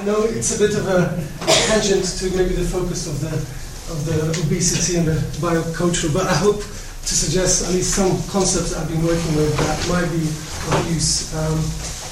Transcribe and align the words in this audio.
I 0.00 0.04
know 0.06 0.24
it's 0.24 0.56
a 0.56 0.58
bit 0.58 0.72
of 0.78 0.88
a 0.88 1.12
tangent 1.68 2.08
to 2.24 2.32
maybe 2.32 2.56
the 2.56 2.64
focus 2.64 3.04
of 3.04 3.20
the 3.20 3.36
of 3.92 4.00
the 4.08 4.32
obesity 4.48 4.96
and 4.96 5.04
the 5.06 5.20
biocultural, 5.44 6.14
but 6.14 6.24
I 6.24 6.32
hope 6.40 6.56
to 6.56 7.12
suggest 7.12 7.68
at 7.68 7.74
least 7.76 7.92
some 8.00 8.16
concepts 8.32 8.72
I've 8.72 8.88
been 8.88 9.04
working 9.04 9.36
with 9.36 9.52
that 9.60 9.76
might 9.92 10.08
be 10.08 10.24
of 10.24 10.88
use 10.88 11.28
um, 11.36 11.60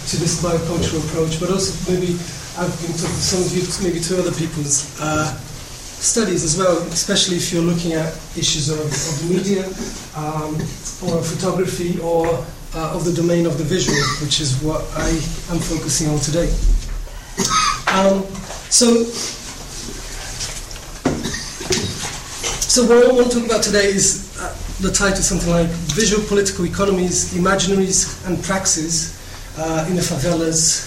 to 0.04 0.14
this 0.20 0.36
biocultural 0.44 1.00
approach, 1.08 1.40
but 1.40 1.48
also 1.48 1.72
maybe 1.88 2.12
I've 2.60 2.76
been 2.84 2.92
talking 2.92 3.16
to 3.16 3.24
some 3.24 3.40
of 3.40 3.56
you, 3.56 3.64
maybe 3.80 4.04
to 4.04 4.20
other 4.20 4.36
people's 4.36 4.84
uh, 5.00 5.32
studies 5.32 6.44
as 6.44 6.58
well, 6.60 6.76
especially 6.92 7.38
if 7.40 7.50
you're 7.54 7.64
looking 7.64 7.94
at 7.94 8.12
issues 8.36 8.68
of, 8.68 8.84
of 8.84 9.16
media 9.32 9.64
um, 10.12 10.60
or 11.08 11.24
photography 11.24 11.96
or 12.04 12.44
uh, 12.76 12.92
of 12.92 13.08
the 13.08 13.16
domain 13.16 13.46
of 13.46 13.56
the 13.56 13.64
visual, 13.64 13.96
which 14.20 14.44
is 14.44 14.60
what 14.60 14.84
I 14.92 15.08
am 15.48 15.56
focusing 15.56 16.12
on 16.12 16.20
today. 16.20 16.52
Um, 17.92 18.22
so, 18.68 19.02
so 22.68 22.84
what 22.84 23.06
I 23.06 23.12
want 23.12 23.30
to 23.30 23.38
talk 23.38 23.46
about 23.46 23.62
today 23.62 23.86
is 23.86 24.36
uh, 24.38 24.54
the 24.80 24.92
title 24.92 25.22
something 25.22 25.50
like 25.50 25.68
Visual 25.96 26.22
Political 26.28 26.66
Economies, 26.66 27.32
Imaginaries 27.34 28.26
and 28.26 28.42
Praxis 28.44 29.16
uh, 29.58 29.86
in 29.88 29.96
the 29.96 30.02
Favelas 30.02 30.84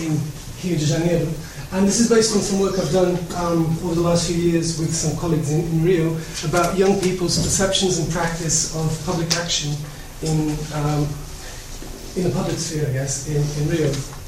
in 0.00 0.18
Rio 0.64 0.78
de 0.78 0.86
Janeiro. 0.86 1.28
And 1.72 1.86
this 1.86 2.00
is 2.00 2.08
based 2.08 2.34
on 2.34 2.40
some 2.40 2.58
work 2.58 2.78
I've 2.78 2.90
done 2.90 3.18
um, 3.36 3.66
over 3.84 3.94
the 3.94 4.00
last 4.00 4.26
few 4.26 4.36
years 4.36 4.78
with 4.80 4.94
some 4.94 5.16
colleagues 5.18 5.52
in, 5.52 5.60
in, 5.60 5.84
Rio 5.84 6.16
about 6.48 6.76
young 6.76 6.98
people's 7.00 7.36
perceptions 7.36 7.98
and 7.98 8.10
practice 8.10 8.74
of 8.74 9.04
public 9.04 9.30
action 9.36 9.74
in, 10.22 10.56
um, 10.74 11.06
in 12.16 12.24
the 12.24 12.32
public 12.34 12.56
sphere, 12.56 12.88
I 12.88 12.92
guess, 12.94 13.28
in, 13.28 13.62
in 13.62 13.68
Rio. 13.68 14.19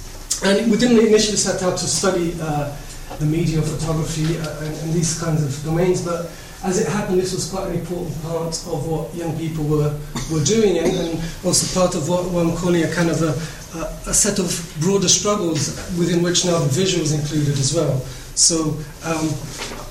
And 0.45 0.71
we 0.71 0.77
didn't 0.77 0.99
initially 0.99 1.37
set 1.37 1.63
out 1.63 1.79
to 1.79 1.87
study 1.87 2.35
uh, 2.41 2.75
the 3.19 3.27
media, 3.27 3.63
photography, 3.63 4.39
uh, 4.39 4.65
and, 4.65 4.75
and, 4.83 4.93
these 4.93 5.21
kinds 5.21 5.43
of 5.43 5.65
domains, 5.65 6.05
but 6.05 6.31
as 6.65 6.81
it 6.81 6.89
happened, 6.89 7.21
this 7.21 7.33
was 7.33 7.51
quite 7.51 7.69
an 7.69 7.79
important 7.79 8.21
part 8.23 8.55
of 8.67 8.89
what 8.89 9.15
young 9.15 9.37
people 9.39 9.65
were, 9.65 9.97
were 10.33 10.43
doing, 10.45 10.79
and, 10.79 10.91
and 10.91 11.21
also 11.45 11.81
part 11.81 11.95
of 11.95 12.09
what, 12.09 12.25
what 12.31 12.47
I'm 12.47 12.57
calling 12.57 12.83
a 12.83 12.93
kind 12.93 13.11
of 13.11 13.23
a, 13.23 13.79
a, 13.79 14.11
a, 14.11 14.15
set 14.15 14.39
of 14.39 14.49
broader 14.81 15.09
struggles 15.09 15.77
within 15.99 16.23
which 16.23 16.45
now 16.45 16.59
the 16.59 16.71
visual 16.71 17.03
is 17.03 17.13
included 17.13 17.59
as 17.59 17.75
well. 17.75 17.99
So 18.35 18.79
um, 19.05 19.29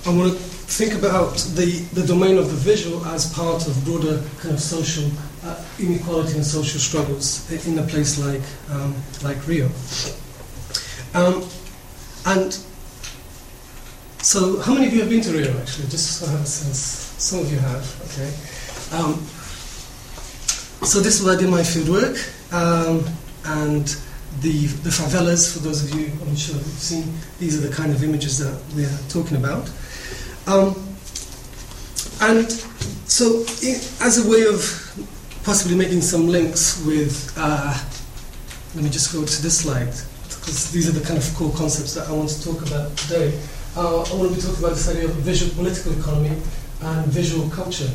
I 0.06 0.18
want 0.18 0.34
to 0.34 0.40
think 0.72 0.94
about 0.94 1.36
the, 1.56 1.80
the 1.94 2.06
domain 2.06 2.38
of 2.38 2.50
the 2.50 2.56
visual 2.56 3.06
as 3.08 3.32
part 3.34 3.68
of 3.68 3.84
broader 3.84 4.24
kind 4.40 4.54
of 4.54 4.62
social 4.62 5.10
uh, 5.44 5.64
inequality 5.80 6.36
and 6.36 6.46
social 6.46 6.80
struggles 6.80 7.50
in 7.68 7.78
a 7.80 7.84
place 7.84 8.18
like, 8.18 8.42
um, 8.70 8.96
like 9.24 9.46
Rio. 9.48 9.70
Um, 11.14 11.44
and 12.26 12.54
so, 14.22 14.60
how 14.62 14.74
many 14.74 14.88
of 14.88 14.94
you 14.94 15.02
have 15.02 15.10
been 15.10 15.22
to 15.22 15.32
Rio 15.32 15.58
actually? 15.60 15.88
Just 15.90 16.20
so 16.20 16.28
I 16.28 16.32
have 16.32 16.42
a 16.42 16.46
sense. 16.46 16.78
Some 16.78 17.40
of 17.40 17.52
you 17.52 17.60
have, 17.60 17.84
okay. 18.06 18.30
Um, 18.96 19.16
so, 20.86 21.00
this 21.00 21.20
is 21.20 21.26
where 21.26 21.36
I 21.36 21.40
did 21.40 21.50
my 21.50 21.64
field 21.64 21.90
work. 21.90 22.18
Um, 22.54 23.04
and 23.46 23.88
the, 24.42 24.68
the 24.84 24.90
favelas, 24.90 25.54
for 25.54 25.60
those 25.60 25.84
of 25.84 26.00
you 26.00 26.12
I'm 26.22 26.36
sure 26.36 26.56
you've 26.56 26.66
seen, 26.66 27.12
these 27.40 27.58
are 27.58 27.68
the 27.68 27.74
kind 27.74 27.92
of 27.92 28.04
images 28.04 28.38
that 28.38 28.62
we're 28.76 28.98
talking 29.10 29.38
about. 29.38 29.70
Um, 30.48 30.76
and 32.22 32.50
so, 33.10 33.42
as 34.06 34.24
a 34.24 34.30
way 34.30 34.44
of 34.44 34.62
possibly 35.44 35.76
making 35.76 36.02
some 36.02 36.28
links 36.28 36.84
with, 36.86 37.34
uh, 37.36 37.78
let 38.76 38.84
me 38.84 38.90
just 38.90 39.12
go 39.12 39.26
to 39.26 39.42
this 39.42 39.60
slide 39.60 39.94
because 40.42 40.72
these 40.72 40.90
are 40.90 40.98
the 41.00 41.06
kind 41.06 41.18
of 41.18 41.36
core 41.36 41.54
concepts 41.54 41.94
that 41.94 42.10
I 42.10 42.12
want 42.12 42.30
to 42.30 42.44
talk 42.44 42.66
about 42.66 42.98
today. 42.98 43.40
Uh, 43.78 44.02
I 44.02 44.14
want 44.16 44.30
to 44.30 44.36
be 44.36 44.42
talking 44.42 44.60
about 44.60 44.74
the 44.74 44.84
study 44.84 45.06
of 45.06 45.12
visual 45.22 45.54
political 45.54 45.98
economy 45.98 46.36
and 46.82 47.06
visual 47.08 47.48
culture 47.50 47.90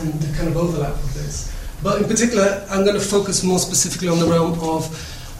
and 0.00 0.12
the 0.14 0.36
kind 0.36 0.48
of 0.48 0.56
overlap 0.56 0.94
of 0.94 1.14
this. 1.14 1.54
But 1.82 2.02
in 2.02 2.08
particular, 2.08 2.66
I'm 2.70 2.84
going 2.84 2.96
to 2.96 3.04
focus 3.04 3.44
more 3.44 3.58
specifically 3.58 4.08
on 4.08 4.18
the 4.18 4.26
realm 4.26 4.58
of 4.60 4.88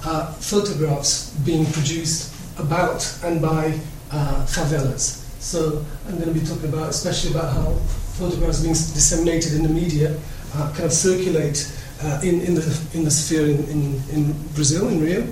uh, 0.04 0.32
photographs 0.34 1.30
being 1.44 1.64
produced 1.72 2.32
about 2.58 3.02
and 3.24 3.40
by 3.40 3.78
uh, 4.12 4.46
favelas. 4.46 5.24
So 5.40 5.84
I'm 6.06 6.18
going 6.18 6.32
to 6.32 6.38
be 6.38 6.46
talking 6.46 6.68
about, 6.68 6.90
especially 6.90 7.32
about 7.32 7.52
how 7.54 7.72
photographs 8.20 8.60
being 8.60 8.74
disseminated 8.74 9.54
in 9.54 9.62
the 9.62 9.68
media 9.68 10.16
uh, 10.54 10.70
kind 10.72 10.84
of 10.84 10.92
circulate 10.92 11.72
uh, 12.02 12.20
in, 12.22 12.40
in, 12.42 12.54
the, 12.54 12.88
in 12.94 13.04
the 13.04 13.10
sphere 13.10 13.46
in, 13.46 13.64
in, 13.68 14.02
in 14.10 14.32
Brazil, 14.54 14.88
in 14.88 15.00
Rio, 15.00 15.26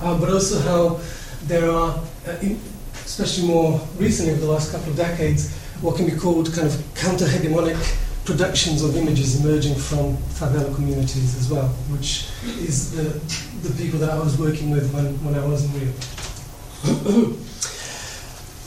uh, 0.00 0.18
but 0.18 0.30
also 0.30 0.58
how 0.60 1.00
there 1.44 1.70
are, 1.70 1.98
uh, 2.26 2.36
in, 2.42 2.58
especially 3.04 3.46
more 3.46 3.80
recently 3.98 4.32
over 4.32 4.40
the 4.40 4.50
last 4.50 4.72
couple 4.72 4.90
of 4.90 4.96
decades, 4.96 5.54
what 5.80 5.96
can 5.96 6.06
be 6.06 6.12
called 6.12 6.52
kind 6.52 6.66
of 6.66 6.94
counter-hegemonic 6.94 7.76
productions 8.24 8.82
of 8.82 8.96
images 8.96 9.44
emerging 9.44 9.74
from 9.74 10.16
favela 10.38 10.74
communities 10.74 11.36
as 11.36 11.50
well, 11.50 11.68
which 11.90 12.28
is 12.62 12.92
the, 12.92 13.18
the 13.66 13.74
people 13.82 13.98
that 13.98 14.10
I 14.10 14.18
was 14.18 14.38
working 14.38 14.70
with 14.70 14.92
when, 14.92 15.06
when 15.24 15.34
I 15.34 15.44
was 15.44 15.64
in 15.64 15.72
Rio. 15.80 15.92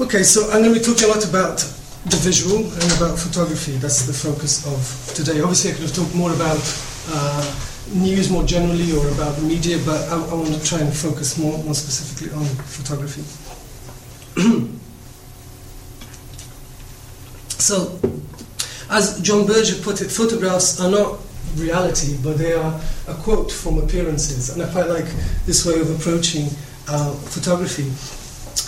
okay, 0.06 0.24
so 0.24 0.50
I'm 0.52 0.64
going 0.64 0.74
to 0.74 0.80
be 0.80 0.86
talking 0.86 1.06
a 1.06 1.14
lot 1.14 1.24
about 1.28 1.60
the 2.06 2.18
visual 2.18 2.58
and 2.58 2.92
about 2.98 3.18
photography. 3.18 3.78
That's 3.78 4.06
the 4.06 4.14
focus 4.14 4.66
of 4.68 5.16
today. 5.16 5.40
Obviously, 5.40 5.72
I 5.72 5.74
could 5.76 5.84
have 5.84 5.96
talked 5.96 6.16
more 6.16 6.34
about 6.34 6.60
uh, 7.10 7.56
news 7.92 8.30
more 8.30 8.44
generally 8.44 8.92
or 8.92 9.08
about 9.10 9.36
the 9.36 9.42
media, 9.44 9.78
but 9.86 10.02
I, 10.10 10.16
I 10.16 10.34
want 10.34 10.54
to 10.54 10.64
try 10.64 10.80
and 10.80 10.94
focus 10.94 11.38
more, 11.38 11.58
more 11.64 11.76
specifically 11.76 12.34
on 12.34 12.46
photography. 12.46 13.24
so, 17.50 18.00
as 18.90 19.20
John 19.22 19.46
Berger 19.46 19.82
put 19.82 20.02
it, 20.02 20.10
photographs 20.10 20.80
are 20.80 20.90
not 20.90 21.20
reality, 21.56 22.18
but 22.24 22.38
they 22.38 22.54
are 22.54 22.80
a 23.08 23.14
quote 23.14 23.52
from 23.52 23.78
appearances. 23.80 24.50
And 24.50 24.62
I 24.64 24.72
quite 24.72 24.88
like 24.88 25.06
this 25.46 25.66
way 25.66 25.80
of 25.80 25.90
approaching 26.00 26.48
uh, 26.88 27.14
photography 27.14 27.92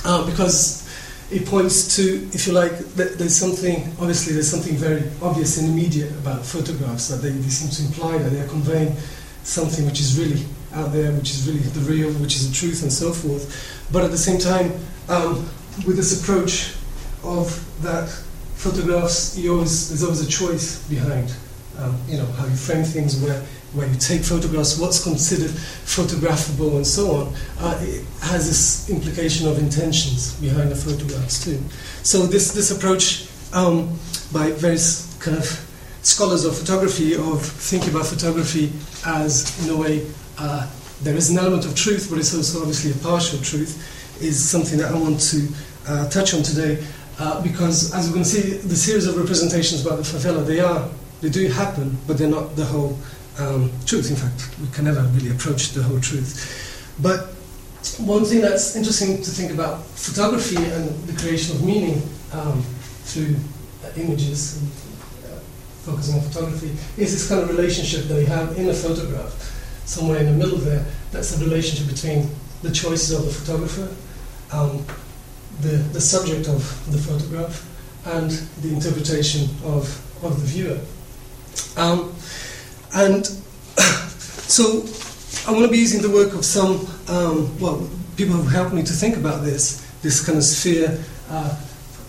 uh, 0.06 0.26
because 0.26 0.85
it 1.32 1.46
points 1.48 1.96
to, 1.96 2.30
if 2.34 2.46
you 2.46 2.54
like, 2.54 2.78
there's 2.96 3.36
something, 3.36 3.84
obviously, 4.00 4.34
there's 4.34 4.50
something 4.50 4.76
very 4.76 5.04
obvious 5.22 5.58
in 5.58 5.68
the 5.68 5.74
media 5.74 6.08
about 6.20 6.46
photographs 6.46 7.08
that 7.08 7.18
they, 7.18 7.30
they 7.30 7.50
seem 7.50 7.70
to 7.72 7.86
imply 7.86 8.18
that 8.18 8.30
they 8.30 8.40
are 8.40 8.48
conveying 8.48 8.96
something 9.44 9.86
which 9.86 10.00
is 10.00 10.20
really 10.20 10.46
out 10.74 10.92
there, 10.92 11.12
which 11.14 11.32
is 11.32 11.48
really 11.48 11.60
the 11.60 11.80
real, 11.82 12.12
which 12.22 12.36
is 12.36 12.50
the 12.50 12.56
truth, 12.56 12.84
and 12.84 12.92
so 12.92 13.12
forth. 13.12 13.88
But 13.92 14.04
at 14.04 14.12
the 14.12 14.18
same 14.18 14.40
time, 14.40 14.72
um, 15.10 15.50
with 15.86 15.96
this 15.96 16.22
approach 16.22 16.76
of 17.24 17.50
that 17.82 18.10
photographs, 18.56 19.38
always, 19.48 19.90
there's 19.90 20.04
always 20.04 20.22
a 20.22 20.30
choice 20.30 20.88
behind, 20.88 21.34
um, 21.80 21.98
you 22.08 22.18
know, 22.18 22.26
how 22.38 22.46
you 22.46 22.56
frame 22.56 22.84
things, 22.84 23.22
where, 23.22 23.42
where 23.74 23.88
you 23.88 23.96
take 23.96 24.22
photographs, 24.22 24.80
what's 24.80 25.04
considered 25.04 25.52
photographable, 25.52 26.76
and 26.78 26.88
so 26.88 27.16
on. 27.16 27.34
Uh, 27.60 27.78
it 27.82 28.06
has 28.22 28.48
this 28.48 28.90
implication 28.90 29.48
of 29.48 29.60
intentions 29.60 30.40
behind 30.40 30.72
the 30.72 30.76
photographs 30.76 31.44
too. 31.44 31.60
So 32.04 32.26
this 32.26 32.54
this 32.54 32.72
approach 32.72 33.28
um, 33.54 33.98
by 34.32 34.52
various 34.52 35.16
kind 35.20 35.38
of 35.38 35.46
scholars 36.02 36.46
of 36.46 36.58
photography 36.58 37.16
of 37.16 37.42
thinking 37.42 37.90
about 37.90 38.06
photography 38.06 38.72
as 39.06 39.66
in 39.66 39.74
a 39.74 39.78
way 39.78 40.06
uh, 40.38 40.70
there 41.02 41.16
is 41.16 41.30
an 41.30 41.38
element 41.38 41.66
of 41.66 41.76
truth, 41.76 42.08
but 42.10 42.20
it's 42.20 42.36
also 42.36 42.60
obviously 42.60 42.92
a 42.92 42.96
partial 42.96 43.40
truth, 43.40 44.22
is 44.22 44.44
something 44.44 44.80
that 44.80 44.92
I 44.92 44.98
want 44.98 45.20
to 45.20 45.48
uh, 45.88 46.10
touch 46.10 46.34
on 46.34 46.44
today. 46.44 46.84
Uh, 47.18 47.42
because 47.42 47.94
as 47.94 48.08
we're 48.08 48.14
going 48.14 48.24
to 48.24 48.30
see, 48.30 48.58
the 48.58 48.76
series 48.76 49.08
of 49.08 49.18
representations 49.18 49.86
about 49.86 49.98
the 49.98 50.04
favela, 50.04 50.46
they 50.46 50.60
are, 50.60 50.90
they 51.22 51.30
do 51.30 51.48
happen, 51.48 51.98
but 52.08 52.18
they're 52.18 52.30
not 52.30 52.56
the 52.56 52.66
whole 52.66 52.98
um, 53.40 53.72
truth. 53.86 54.10
In 54.10 54.16
fact, 54.16 54.50
we 54.60 54.68
can 54.70 54.86
never 54.86 55.02
really 55.02 55.32
approach 55.32 55.72
the 55.72 55.84
whole 55.84 56.00
truth. 56.00 56.96
But 57.02 57.30
one 58.00 58.26
thing 58.26 58.42
that's 58.42 58.76
interesting 58.76 59.18
to 59.18 59.30
think 59.30 59.52
about 59.52 59.84
photography 59.86 60.58
and 60.58 60.90
the 61.08 61.20
creation 61.22 61.56
of 61.56 61.64
meaning 61.64 62.02
um, 62.34 62.62
through 63.04 63.36
uh, 63.84 63.92
images 63.98 64.58
and 64.58 64.72
uh, 65.32 65.40
focusing 65.84 66.16
on 66.16 66.22
photography 66.22 66.72
is 66.98 67.12
this 67.14 67.30
kind 67.30 67.42
of 67.42 67.50
relationship 67.50 68.06
that 68.06 68.18
we 68.18 68.26
have 68.26 68.58
in 68.58 68.70
a 68.70 68.74
photograph, 68.74 69.32
somewhere 69.86 70.20
in 70.20 70.26
the 70.26 70.32
middle 70.32 70.58
there. 70.58 70.86
That's 71.12 71.36
the 71.36 71.46
relationship 71.46 71.88
between 71.94 72.30
the 72.64 72.72
choices 72.72 73.12
of 73.12 73.26
the 73.26 73.32
photographer, 73.32 73.94
um, 74.52 74.84
the, 75.62 75.78
the 75.94 76.02
subject 76.02 76.48
of 76.48 76.92
the 76.92 76.98
photograph 76.98 77.70
and 78.06 78.32
the 78.62 78.74
interpretation 78.74 79.44
of, 79.64 79.86
of 80.24 80.40
the 80.42 80.48
viewer. 80.48 80.80
Um, 81.78 82.14
and 82.94 83.26
so 83.78 84.84
I 85.48 85.52
want 85.52 85.66
to 85.66 85.72
be 85.72 85.78
using 85.78 86.02
the 86.02 86.10
work 86.10 86.34
of 86.34 86.46
some, 86.46 86.88
um, 87.08 87.60
well, 87.60 87.88
people 88.16 88.36
who 88.36 88.48
helped 88.48 88.74
me 88.74 88.84
to 88.84 88.94
think 88.94 89.18
about 89.18 89.44
this, 89.44 89.86
this 90.02 90.26
kind 90.26 90.38
of 90.38 90.44
sphere, 90.44 90.98
uh, 91.30 91.58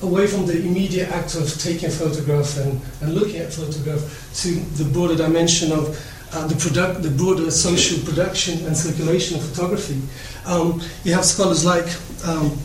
away 0.02 0.26
from 0.26 0.46
the 0.46 0.60
immediate 0.60 1.08
act 1.10 1.34
of 1.34 1.52
taking 1.60 1.88
a 1.88 1.92
photograph 1.92 2.56
and, 2.58 2.80
and 3.00 3.14
looking 3.14 3.38
at 3.38 3.52
photograph 3.52 4.00
to 4.34 4.54
the 4.82 4.84
broader 4.92 5.16
dimension 5.16 5.72
of 5.72 5.98
uh, 6.32 6.46
the, 6.46 6.56
product, 6.56 7.02
the 7.02 7.10
broader 7.10 7.50
social 7.50 7.98
production 8.04 8.64
and 8.66 8.76
circulation 8.76 9.36
of 9.36 9.48
photography. 9.48 10.00
Um, 10.44 10.82
you 11.04 11.14
have 11.14 11.24
scholars 11.24 11.64
like 11.64 11.86
um, 12.26 12.56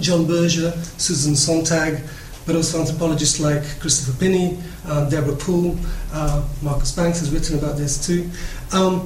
John 0.00 0.26
Berger, 0.26 0.72
Susan 0.98 1.34
Sontag, 1.34 2.02
but 2.46 2.54
also 2.56 2.80
anthropologists 2.80 3.40
like 3.40 3.62
Christopher 3.80 4.24
Pinney, 4.24 4.58
uh, 4.86 5.10
Deborah 5.10 5.36
Poole, 5.36 5.76
uh, 6.12 6.46
Marcus 6.62 6.92
Banks 6.92 7.18
has 7.18 7.30
written 7.30 7.58
about 7.58 7.76
this 7.76 8.06
too, 8.06 8.30
um, 8.72 9.00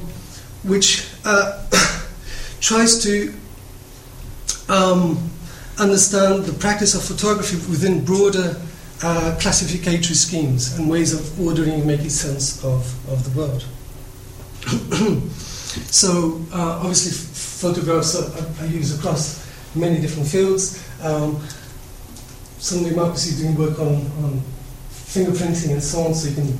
which 0.63 1.09
uh, 1.25 1.65
tries 2.61 3.03
to 3.03 3.35
um, 4.69 5.31
understand 5.79 6.45
the 6.45 6.53
practice 6.53 6.95
of 6.95 7.03
photography 7.03 7.57
within 7.71 8.05
broader 8.05 8.61
uh, 9.03 9.37
classificatory 9.41 10.15
schemes 10.15 10.79
and 10.79 10.89
ways 10.89 11.15
of 11.15 11.41
ordering 11.41 11.71
and 11.71 11.87
making 11.87 12.11
sense 12.11 12.63
of, 12.63 12.85
of 13.11 13.25
the 13.25 13.39
world. 13.39 13.65
so, 15.91 16.45
uh, 16.53 16.81
obviously, 16.81 17.13
photographs 17.13 18.15
are, 18.15 18.63
are, 18.63 18.69
used 18.69 18.99
across 18.99 19.47
many 19.75 19.99
different 20.01 20.29
fields. 20.29 20.87
Um, 21.03 21.41
Marcus 22.95 23.27
is 23.27 23.41
doing 23.41 23.57
work 23.57 23.79
on, 23.79 23.97
on 24.23 24.43
fingerprinting 24.91 25.73
and 25.73 25.83
so 25.83 26.03
on, 26.03 26.15
so 26.15 26.29
you 26.29 26.35
can 26.35 26.53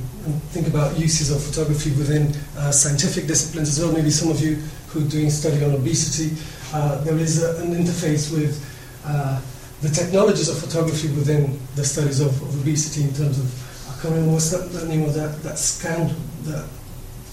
think 0.51 0.67
about 0.67 0.97
uses 0.97 1.31
of 1.31 1.41
photography 1.41 1.91
within 1.91 2.33
uh, 2.57 2.71
scientific 2.71 3.27
disciplines 3.27 3.69
as 3.69 3.83
well. 3.83 3.93
Maybe 3.93 4.09
some 4.09 4.29
of 4.29 4.41
you 4.41 4.55
who 4.89 5.05
are 5.05 5.09
doing 5.09 5.29
study 5.29 5.63
on 5.63 5.71
obesity, 5.71 6.35
uh, 6.73 7.01
there 7.03 7.17
is 7.17 7.43
a, 7.43 7.61
an 7.61 7.73
interface 7.73 8.33
with 8.33 8.59
uh, 9.05 9.39
the 9.81 9.89
technologies 9.89 10.49
of 10.49 10.57
photography 10.59 11.07
within 11.09 11.59
the 11.75 11.83
studies 11.83 12.19
of, 12.19 12.29
of, 12.41 12.61
obesity 12.61 13.03
in 13.07 13.13
terms 13.13 13.39
of, 13.39 13.47
I 13.89 14.01
can't 14.01 14.13
remember 14.13 14.33
what's 14.33 14.51
that, 14.51 14.71
the 14.71 14.87
name 14.87 15.03
of 15.03 15.13
that, 15.13 15.41
that 15.43 15.57
scan 15.57 16.13
that, 16.43 16.67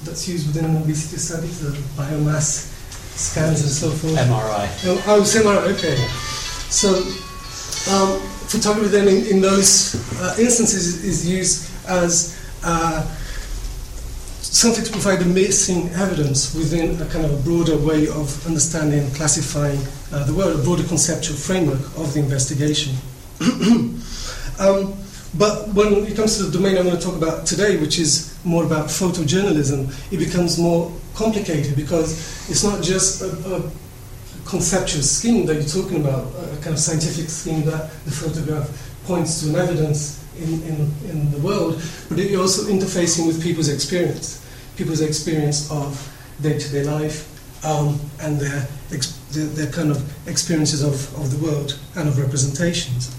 that's 0.05 0.29
used 0.29 0.47
within 0.47 0.76
obesity 0.76 1.19
studies, 1.19 1.61
the 1.61 1.71
biomass 2.00 2.73
scans 3.17 3.62
and 3.62 3.71
so 3.71 3.91
forth. 3.91 4.14
MRI. 4.14 4.69
Oh, 4.87 5.05
oh 5.09 5.21
it's 5.21 5.35
MRI, 5.35 5.75
okay. 5.75 5.97
So, 6.71 7.03
um, 7.93 8.38
photography 8.49 8.89
then 8.89 9.09
in, 9.09 9.27
in 9.27 9.41
those 9.41 9.95
uh, 10.21 10.37
instances 10.39 11.05
is 11.05 11.29
used 11.29 11.71
as 11.87 12.35
uh, 12.65 13.03
something 14.41 14.83
to 14.85 14.91
provide 14.91 15.19
the 15.21 15.27
missing 15.27 15.91
evidence 15.91 16.55
within 16.55 17.00
a 17.03 17.06
kind 17.06 17.25
of 17.25 17.33
a 17.39 17.43
broader 17.43 17.77
way 17.77 18.09
of 18.09 18.47
understanding 18.47 19.00
and 19.00 19.15
classifying 19.15 19.79
uh, 20.12 20.25
the 20.25 20.33
world, 20.33 20.59
a 20.59 20.62
broader 20.62 20.83
conceptual 20.85 21.37
framework 21.37 21.81
of 21.99 22.15
the 22.15 22.21
investigation. 22.21 22.95
um, 24.59 24.95
but 25.37 25.69
when 25.75 26.06
it 26.06 26.17
comes 26.17 26.39
to 26.39 26.45
the 26.45 26.56
domain 26.56 26.79
I'm 26.79 26.85
going 26.85 26.97
to 26.97 27.03
talk 27.03 27.17
about 27.17 27.47
today, 27.47 27.77
which 27.77 27.99
is 27.99 28.35
more 28.45 28.65
about 28.65 28.87
photojournalism, 28.87 29.93
it 30.11 30.17
becomes 30.17 30.59
more 30.59 30.91
complicated 31.15 31.77
because 31.77 32.12
it's 32.49 32.65
not 32.65 32.83
just 32.83 33.21
a, 33.21 33.56
a 33.56 33.71
conceptual 34.49 35.03
scheme 35.03 35.45
that 35.47 35.55
you're 35.55 35.83
talking 35.83 36.00
about, 36.00 36.27
a 36.27 36.56
kind 36.62 36.73
of 36.73 36.79
scientific 36.79 37.29
scheme 37.29 37.65
that 37.67 37.91
the 38.05 38.11
photograph 38.11 38.69
points 39.05 39.43
to 39.43 39.50
an 39.50 39.56
evidence 39.56 40.25
in, 40.39 40.62
in, 40.62 40.93
in 41.11 41.31
the 41.31 41.39
world, 41.39 41.83
but 42.09 42.19
you're 42.19 42.41
also 42.41 42.62
interfacing 42.65 43.27
with 43.27 43.43
people's 43.43 43.69
experience, 43.69 44.45
people's 44.77 45.03
experience 45.03 45.71
of 45.71 45.93
day-to-day 46.41 46.85
life 46.85 47.27
um, 47.65 48.00
and 48.21 48.41
their, 48.41 48.67
their, 48.89 49.47
their, 49.47 49.73
kind 49.73 49.91
of 49.91 50.29
experiences 50.29 50.83
of, 50.83 50.95
of 51.21 51.31
the 51.31 51.45
world 51.45 51.79
and 51.97 52.09
of 52.09 52.19
representations. 52.19 53.15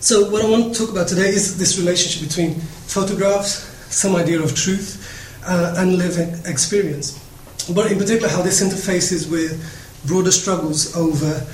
So 0.00 0.28
what 0.30 0.44
I 0.44 0.50
want 0.50 0.74
to 0.74 0.80
talk 0.80 0.90
about 0.90 1.08
today 1.08 1.28
is 1.28 1.56
this 1.58 1.78
relationship 1.78 2.28
between 2.28 2.60
photographs, 2.60 3.64
some 3.94 4.16
idea 4.16 4.42
of 4.42 4.54
truth, 4.54 4.98
uh, 5.46 5.76
and 5.78 5.96
living 5.96 6.34
experience. 6.44 7.21
But 7.70 7.92
in 7.92 7.98
particular, 7.98 8.28
how 8.28 8.42
this 8.42 8.62
interfaces 8.62 9.30
with 9.30 9.60
broader 10.06 10.32
struggles 10.32 10.96
over 10.96 11.46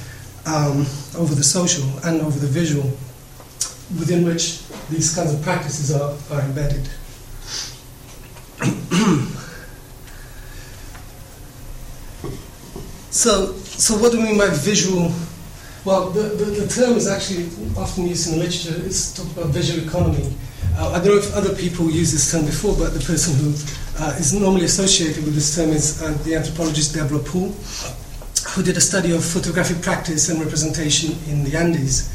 um, 0.46 0.86
over 1.16 1.34
the 1.34 1.42
social 1.42 1.84
and 2.04 2.22
over 2.22 2.38
the 2.38 2.46
visual, 2.46 2.84
within 3.98 4.24
which 4.24 4.62
these 4.88 5.14
kinds 5.14 5.34
of 5.34 5.42
practices 5.42 5.92
are, 5.92 6.16
are 6.32 6.40
embedded. 6.42 6.88
so, 13.10 13.52
so 13.54 13.98
what 13.98 14.12
do 14.12 14.18
we 14.18 14.24
mean 14.24 14.38
by 14.38 14.48
visual? 14.50 15.12
Well, 15.84 16.10
the, 16.10 16.22
the, 16.22 16.44
the, 16.44 16.68
term 16.68 16.96
is 16.96 17.06
actually 17.06 17.50
often 17.76 18.06
used 18.06 18.28
in 18.28 18.38
the 18.38 18.44
literature. 18.44 18.74
It's 18.84 19.12
talked 19.14 19.32
about 19.32 19.46
visual 19.46 19.86
economy. 19.86 20.34
Uh, 20.76 20.90
I 20.92 20.98
don't 20.98 21.08
know 21.08 21.18
if 21.18 21.34
other 21.34 21.54
people 21.54 21.90
use 21.90 22.12
this 22.12 22.30
term 22.32 22.46
before, 22.46 22.74
but 22.76 22.94
the 22.94 23.00
person 23.00 23.34
who 23.34 23.52
uh, 24.00 24.14
is 24.18 24.32
normally 24.32 24.64
associated 24.64 25.24
with 25.24 25.34
this 25.34 25.54
term 25.56 25.70
is 25.70 26.02
uh, 26.02 26.16
the 26.24 26.34
anthropologist 26.34 26.94
Deborah 26.94 27.18
Poole 27.18 27.54
who 28.54 28.62
did 28.62 28.76
a 28.76 28.80
study 28.80 29.12
of 29.12 29.24
photographic 29.24 29.82
practice 29.82 30.28
and 30.28 30.40
representation 30.40 31.16
in 31.28 31.44
the 31.44 31.56
Andes. 31.56 32.12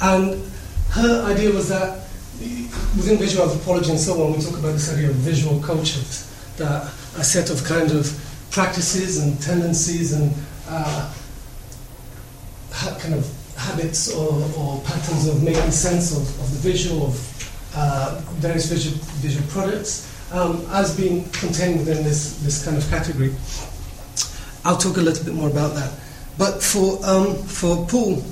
And 0.00 0.42
her 0.90 1.24
idea 1.24 1.50
was 1.50 1.68
that 1.68 2.08
within 2.96 3.18
visual 3.18 3.44
anthropology 3.48 3.90
and 3.90 4.00
so 4.00 4.24
on, 4.24 4.32
we 4.32 4.42
talk 4.42 4.58
about 4.58 4.72
this 4.72 4.92
idea 4.92 5.10
of 5.10 5.16
visual 5.16 5.60
cultures, 5.60 6.26
that 6.56 6.84
a 7.16 7.24
set 7.24 7.50
of 7.50 7.62
kind 7.64 7.90
of 7.90 8.10
practices 8.50 9.22
and 9.22 9.40
tendencies 9.42 10.12
and 10.12 10.32
uh, 10.68 11.12
kind 13.00 13.14
of 13.14 13.28
habits 13.56 14.14
or, 14.14 14.42
or, 14.56 14.80
patterns 14.82 15.26
of 15.26 15.42
making 15.42 15.70
sense 15.70 16.12
of, 16.12 16.22
of 16.40 16.50
the 16.52 16.70
visual, 16.70 17.06
of 17.08 17.72
uh, 17.74 18.20
various 18.36 18.66
visual, 18.66 18.96
visual 19.16 19.44
products, 19.48 20.06
um, 20.32 20.64
as 20.70 20.96
being 20.96 21.24
contained 21.30 21.78
within 21.78 22.04
this, 22.04 22.38
this 22.42 22.64
kind 22.64 22.76
of 22.76 22.88
category. 22.90 23.34
I'll 24.64 24.76
talk 24.76 24.96
a 24.96 25.00
little 25.00 25.24
bit 25.24 25.34
more 25.34 25.48
about 25.48 25.74
that. 25.74 25.92
But 26.36 26.62
for, 26.62 27.04
um, 27.04 27.34
for 27.34 27.86
Poole, 27.86 28.22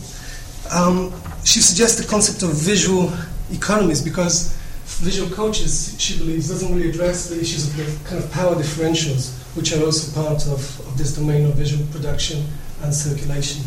um, 0.72 1.12
she 1.44 1.60
suggests 1.60 2.00
the 2.00 2.06
concept 2.08 2.42
of 2.42 2.50
visual 2.50 3.12
economies 3.50 4.02
because 4.02 4.52
visual 4.84 5.28
cultures, 5.30 5.94
she 6.00 6.18
believes, 6.18 6.48
doesn't 6.48 6.74
really 6.74 6.90
address 6.90 7.28
the 7.28 7.40
issues 7.40 7.68
of 7.68 7.76
the 7.76 8.08
kind 8.08 8.22
of 8.22 8.30
power 8.32 8.54
differentials, 8.54 9.32
which 9.56 9.72
are 9.72 9.84
also 9.84 10.12
part 10.20 10.46
of, 10.46 10.80
of 10.86 10.98
this 10.98 11.16
domain 11.16 11.46
of 11.46 11.54
visual 11.54 11.84
production 11.92 12.44
and 12.82 12.94
circulation. 12.94 13.62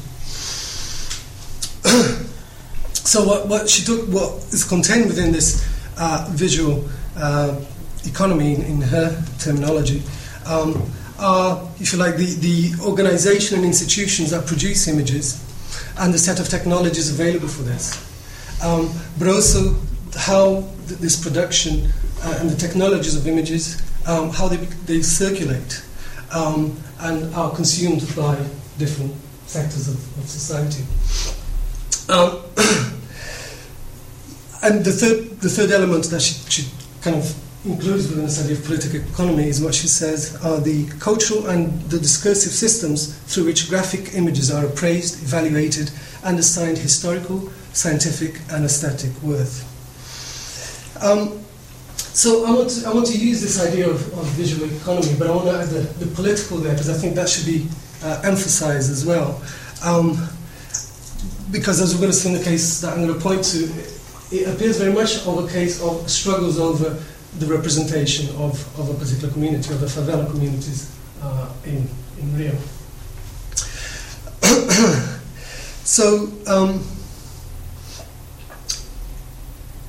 so 2.94 3.24
what, 3.26 3.48
what 3.48 3.70
she 3.70 3.84
took, 3.86 4.08
what 4.10 4.32
is 4.54 4.64
contained 4.64 5.08
within 5.08 5.32
this 5.32 5.68
uh, 5.98 6.28
visual 6.32 6.86
uh, 7.18 7.60
economy 8.06 8.56
in, 8.56 8.62
in, 8.62 8.82
her 8.82 9.24
terminology, 9.40 10.04
um, 10.46 10.90
are, 11.20 11.68
if 11.80 11.94
you 11.94 12.00
like, 12.00 12.16
the, 12.16 12.36
the 12.36 12.84
organization 12.84 13.58
and 13.58 13.66
institutions 13.66 14.32
that 14.32 14.46
produce 14.46 14.88
images 14.88 15.44
and 16.00 16.14
the 16.14 16.18
set 16.18 16.40
of 16.40 16.48
technologies 16.48 17.10
available 17.12 17.48
for 17.48 17.64
this. 17.64 18.06
Um, 18.64 18.92
but 19.18 19.28
also 19.28 19.76
how 20.18 20.68
th- 20.88 21.00
this 21.00 21.22
production 21.22 21.92
uh, 22.24 22.38
and 22.40 22.50
the 22.50 22.56
technologies 22.56 23.16
of 23.16 23.28
images, 23.28 23.82
um, 24.08 24.30
how 24.30 24.48
they, 24.48 24.58
they 24.58 25.02
circulate 25.02 25.84
um, 26.34 26.78
and 27.00 27.34
are 27.36 27.52
consumed 27.52 28.02
by 28.16 28.36
different 28.78 29.14
sectors 29.46 29.88
of, 29.88 29.96
of 30.18 30.28
society. 30.28 30.84
Um, 32.10 32.42
and 34.64 34.84
the 34.86 34.92
third, 34.92 35.40
the 35.42 35.50
third 35.50 35.72
element 35.72 36.06
that 36.06 36.22
she, 36.22 36.36
she 36.50 36.68
kind 37.02 37.16
of 37.18 37.34
includes 37.66 38.08
within 38.08 38.26
the 38.26 38.32
study 38.32 38.54
of 38.54 38.64
political 38.64 39.02
economy 39.02 39.48
is 39.50 39.62
what 39.62 39.76
she 39.76 39.88
says 39.88 40.38
are 40.46 40.62
the 40.62 40.88
cultural 41.00 41.48
and 41.48 41.82
the 41.90 42.00
discursive 42.00 42.54
systems 42.54 43.18
through 43.34 43.46
which 43.46 43.70
graphic 43.70 44.14
images 44.16 44.50
are 44.50 44.66
appraised, 44.66 45.22
evaluated, 45.24 45.92
and 46.24 46.40
assigned 46.40 46.78
historical, 46.78 47.50
scientific, 47.74 48.40
and 48.52 48.64
aesthetic 48.64 49.12
worth. 49.22 49.66
Um, 51.04 51.44
so 51.98 52.46
I 52.46 52.52
want, 52.52 52.70
to, 52.72 52.88
I 52.88 52.94
want 52.94 53.08
to 53.08 53.18
use 53.18 53.42
this 53.42 53.66
idea 53.66 53.90
of, 53.90 54.02
of 54.18 54.26
visual 54.28 54.70
economy, 54.74 55.16
but 55.18 55.28
I 55.28 55.36
want 55.36 55.48
to 55.48 55.60
add 55.60 55.68
the, 55.68 55.82
the 56.04 56.16
political 56.16 56.58
there 56.58 56.74
because 56.74 56.90
I 56.90 56.94
think 56.94 57.16
that 57.16 57.28
should 57.28 57.46
be 57.46 57.68
uh, 58.04 58.22
emphasized 58.24 58.90
as 58.90 59.06
well. 59.06 59.42
Um, 59.84 60.30
because 61.52 61.82
as 61.82 61.94
we're 61.94 62.02
going 62.02 62.12
to 62.12 62.18
see 62.18 62.30
in 62.30 62.38
the 62.38 62.44
case 62.44 62.82
that 62.82 62.94
I'm 62.94 63.06
going 63.06 63.14
to 63.14 63.20
point 63.20 63.44
to, 63.46 63.70
it 64.32 64.54
appears 64.54 64.78
very 64.78 64.94
much 64.94 65.26
of 65.26 65.44
a 65.44 65.48
case 65.48 65.82
of 65.82 66.10
struggles 66.10 66.60
over 66.60 67.02
the 67.38 67.46
representation 67.46 68.28
of, 68.38 68.80
of 68.80 68.90
a 68.90 68.94
particular 68.94 69.32
community, 69.32 69.72
of 69.74 69.80
the 69.80 69.86
favela 69.86 70.30
communities 70.30 70.96
uh, 71.22 71.52
in, 71.66 71.88
in 72.20 72.38
Rio. 72.38 72.56
so, 75.84 76.32
um, 76.48 76.80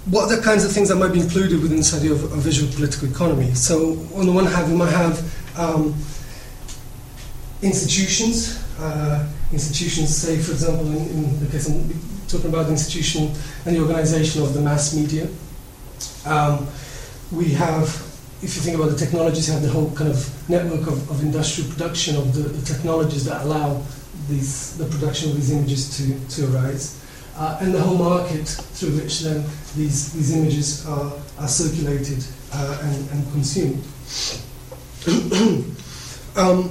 what 0.06 0.24
are 0.24 0.36
the 0.36 0.42
kinds 0.42 0.64
of 0.64 0.72
things 0.72 0.88
that 0.88 0.96
might 0.96 1.12
be 1.12 1.20
included 1.20 1.62
within 1.62 1.78
this 1.78 1.94
idea 1.94 2.12
of 2.12 2.24
a 2.24 2.36
visual 2.36 2.70
political 2.72 3.08
economy? 3.08 3.54
So, 3.54 3.92
on 4.14 4.26
the 4.26 4.32
one 4.32 4.46
hand, 4.46 4.70
we 4.70 4.76
might 4.76 4.90
have 4.90 5.58
um, 5.58 5.94
institutions, 7.62 8.62
uh, 8.78 9.26
institutions, 9.52 10.14
say, 10.14 10.38
for 10.38 10.52
example, 10.52 10.86
in, 10.86 10.96
in, 10.96 11.40
the 11.40 11.46
case 11.50 11.68
I'm 11.68 11.88
talking 12.28 12.50
about 12.50 12.66
the 12.66 12.72
institution 12.72 13.32
and 13.64 13.76
the 13.76 13.80
organization 13.80 14.42
of 14.42 14.52
the 14.52 14.60
mass 14.60 14.94
media. 14.94 15.28
Um, 16.26 16.66
we 17.32 17.50
have, 17.50 17.84
if 18.42 18.56
you 18.56 18.62
think 18.62 18.76
about 18.76 18.90
the 18.90 18.96
technologies, 18.96 19.48
you 19.48 19.54
have 19.54 19.62
the 19.62 19.68
whole 19.68 19.90
kind 19.92 20.10
of 20.10 20.48
network 20.48 20.86
of, 20.88 21.10
of 21.10 21.22
industrial 21.22 21.70
production 21.70 22.16
of 22.16 22.34
the, 22.34 22.42
the 22.42 22.64
technologies 22.64 23.24
that 23.24 23.42
allow 23.44 23.82
these, 24.28 24.76
the 24.78 24.86
production 24.86 25.30
of 25.30 25.36
these 25.36 25.52
images 25.52 25.96
to, 25.96 26.18
to 26.36 26.52
arise, 26.52 27.04
uh, 27.36 27.58
and 27.60 27.72
the 27.72 27.80
whole 27.80 27.96
market 27.96 28.46
through 28.46 28.96
which 28.96 29.20
then 29.20 29.44
these, 29.76 30.12
these 30.12 30.36
images 30.36 30.86
are, 30.86 31.12
are 31.38 31.48
circulated 31.48 32.24
uh, 32.52 32.80
and, 32.82 33.10
and 33.10 33.32
consumed. 33.32 33.82
um, 36.36 36.70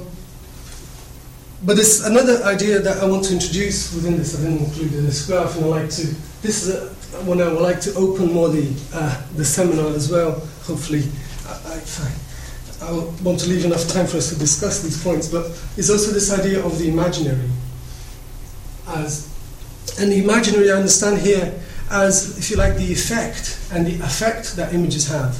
but 1.62 1.76
there's 1.76 2.06
another 2.06 2.42
idea 2.44 2.78
that 2.80 3.02
I 3.02 3.06
want 3.06 3.24
to 3.26 3.34
introduce 3.34 3.94
within 3.94 4.16
this. 4.16 4.38
I 4.38 4.42
didn't 4.42 4.64
include 4.64 4.90
this 4.90 5.26
graph, 5.26 5.56
and 5.56 5.66
I 5.66 5.68
like 5.68 5.90
to. 5.90 6.06
This 6.40 6.62
is 6.62 6.74
a, 6.74 6.88
one 7.24 7.40
I 7.42 7.48
would 7.48 7.60
like 7.60 7.80
to 7.82 7.94
open 7.94 8.32
more 8.32 8.48
the 8.48 8.72
uh, 8.94 9.22
the 9.36 9.44
seminar 9.44 9.88
as 9.88 10.10
well. 10.10 10.42
Hopefully, 10.62 11.04
I, 11.46 11.74
I, 11.74 12.88
I 12.88 12.92
want 13.22 13.40
to 13.40 13.48
leave 13.48 13.64
enough 13.64 13.86
time 13.88 14.06
for 14.06 14.16
us 14.16 14.30
to 14.32 14.38
discuss 14.38 14.82
these 14.82 15.02
points. 15.02 15.28
But 15.28 15.46
it's 15.76 15.90
also 15.90 16.12
this 16.12 16.32
idea 16.32 16.64
of 16.64 16.78
the 16.78 16.88
imaginary 16.88 17.50
as, 18.88 19.28
and 20.00 20.10
the 20.10 20.22
imaginary 20.22 20.70
I 20.70 20.76
understand 20.76 21.18
here 21.18 21.54
as, 21.90 22.38
if 22.38 22.50
you 22.50 22.56
like, 22.56 22.76
the 22.76 22.92
effect 22.92 23.58
and 23.72 23.86
the 23.86 23.96
effect 24.04 24.56
that 24.56 24.72
images 24.72 25.08
have 25.08 25.38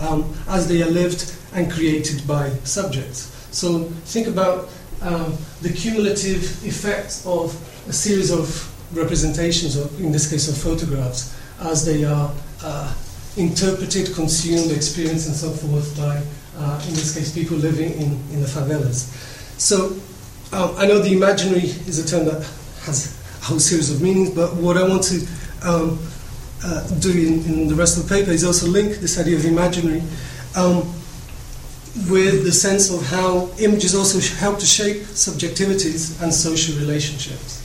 um, 0.00 0.34
as 0.48 0.68
they 0.68 0.82
are 0.82 0.90
lived 0.90 1.34
and 1.54 1.70
created 1.70 2.26
by 2.26 2.50
subjects. 2.64 3.30
So 3.50 3.84
think 4.04 4.26
about 4.26 4.68
um, 5.02 5.36
the 5.60 5.72
cumulative 5.72 6.42
effect 6.64 7.22
of 7.26 7.54
a 7.88 7.92
series 7.92 8.30
of 8.30 8.68
representations, 8.96 9.76
in 10.00 10.12
this 10.12 10.30
case 10.30 10.48
of 10.48 10.56
photographs, 10.56 11.36
as 11.60 11.84
they 11.84 12.04
are 12.04 12.32
uh, 12.62 12.94
interpreted, 13.36 14.14
consumed, 14.14 14.70
experienced, 14.70 15.26
and 15.28 15.36
so 15.36 15.50
forth 15.50 15.96
by, 15.96 16.22
uh, 16.58 16.84
in 16.86 16.94
this 16.94 17.14
case, 17.14 17.32
people 17.32 17.56
living 17.56 17.92
in, 17.94 18.12
in 18.32 18.40
the 18.40 18.46
favelas. 18.46 19.08
So 19.58 19.96
um, 20.52 20.74
I 20.76 20.86
know 20.86 20.98
the 20.98 21.12
imaginary 21.12 21.62
is 21.88 21.98
a 21.98 22.06
term 22.06 22.26
that 22.26 22.42
has 22.84 23.18
a 23.40 23.44
whole 23.44 23.58
series 23.58 23.90
of 23.90 24.02
meanings, 24.02 24.30
but 24.30 24.54
what 24.56 24.76
I 24.76 24.86
want 24.86 25.02
to 25.04 25.26
um, 25.62 25.98
uh, 26.64 26.86
do 27.00 27.10
in, 27.10 27.44
in, 27.44 27.68
the 27.68 27.74
rest 27.74 27.96
of 27.96 28.08
the 28.08 28.14
paper 28.14 28.30
is 28.30 28.44
also 28.44 28.66
link 28.66 28.96
this 28.96 29.18
idea 29.18 29.36
of 29.36 29.44
imaginary 29.44 30.02
um, 30.56 30.82
with 32.10 32.44
the 32.44 32.52
sense 32.52 32.92
of 32.92 33.04
how 33.06 33.50
images 33.58 33.94
also 33.94 34.20
help 34.36 34.58
to 34.58 34.66
shape 34.66 35.02
subjectivities 35.02 36.22
and 36.22 36.32
social 36.32 36.78
relationships. 36.78 37.60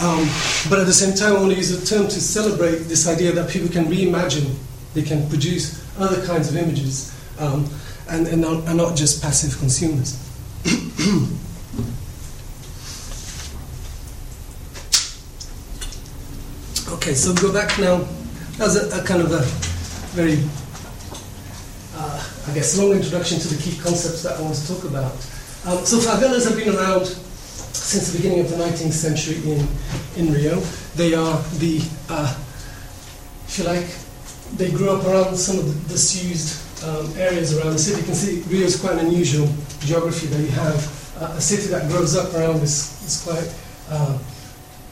Um, 0.00 0.28
but 0.70 0.78
at 0.78 0.86
the 0.86 0.92
same 0.92 1.14
time, 1.14 1.36
I 1.36 1.40
want 1.40 1.52
to 1.52 1.56
use 1.56 1.78
the 1.78 1.84
term 1.84 2.06
to 2.06 2.20
celebrate 2.20 2.86
this 2.86 3.08
idea 3.08 3.32
that 3.32 3.50
people 3.50 3.68
can 3.68 3.86
reimagine, 3.86 4.54
they 4.94 5.02
can 5.02 5.28
produce 5.28 5.84
other 5.98 6.24
kinds 6.26 6.48
of 6.48 6.56
images, 6.56 7.12
um, 7.38 7.68
and, 8.08 8.26
and, 8.26 8.40
not, 8.40 8.64
not 8.74 8.96
just 8.96 9.22
passive 9.22 9.58
consumers. 9.58 10.16
okay, 16.94 17.14
so 17.14 17.34
go 17.34 17.52
back 17.52 17.78
now. 17.78 17.98
That 18.56 18.64
was 18.64 18.76
a, 18.76 19.00
a 19.00 19.04
kind 19.04 19.22
of 19.22 19.32
a 19.32 19.42
very 20.14 20.38
uh, 21.98 22.24
I 22.46 22.54
guess, 22.54 22.78
long 22.78 22.92
introduction 22.92 23.38
to 23.40 23.48
the 23.48 23.60
key 23.62 23.76
concepts 23.78 24.22
that 24.22 24.38
I 24.38 24.42
want 24.42 24.54
to 24.54 24.68
talk 24.68 24.84
about. 24.84 25.12
Um, 25.66 25.84
so 25.84 25.98
favelas 25.98 26.48
have 26.48 26.56
been 26.56 26.74
around 26.74 27.06
since 27.06 28.12
the 28.12 28.18
beginning 28.18 28.40
of 28.40 28.50
the 28.50 28.56
19th 28.56 28.92
century 28.92 29.36
in, 29.50 29.66
in 30.16 30.32
Rio. 30.32 30.60
They 30.94 31.14
are 31.14 31.42
the, 31.58 31.82
uh, 32.08 32.36
if 33.46 33.58
you 33.58 33.64
like, 33.64 33.86
they 34.56 34.70
grew 34.70 34.90
up 34.90 35.04
around 35.06 35.36
some 35.36 35.58
of 35.58 35.66
the 35.66 35.88
disused 35.88 36.84
um, 36.84 37.12
areas 37.16 37.56
around 37.56 37.72
the 37.72 37.78
city. 37.78 38.00
You 38.00 38.06
can 38.06 38.14
see 38.14 38.40
Rio 38.48 38.64
is 38.64 38.80
quite 38.80 38.94
an 38.94 39.06
unusual 39.06 39.48
geography 39.80 40.26
that 40.26 40.40
you 40.40 40.50
have 40.50 40.78
uh, 41.20 41.34
a 41.36 41.40
city 41.40 41.68
that 41.68 41.88
grows 41.88 42.16
up 42.16 42.32
around 42.34 42.60
this, 42.60 43.00
this 43.02 43.24
quite 43.24 43.54
uh, 43.90 44.18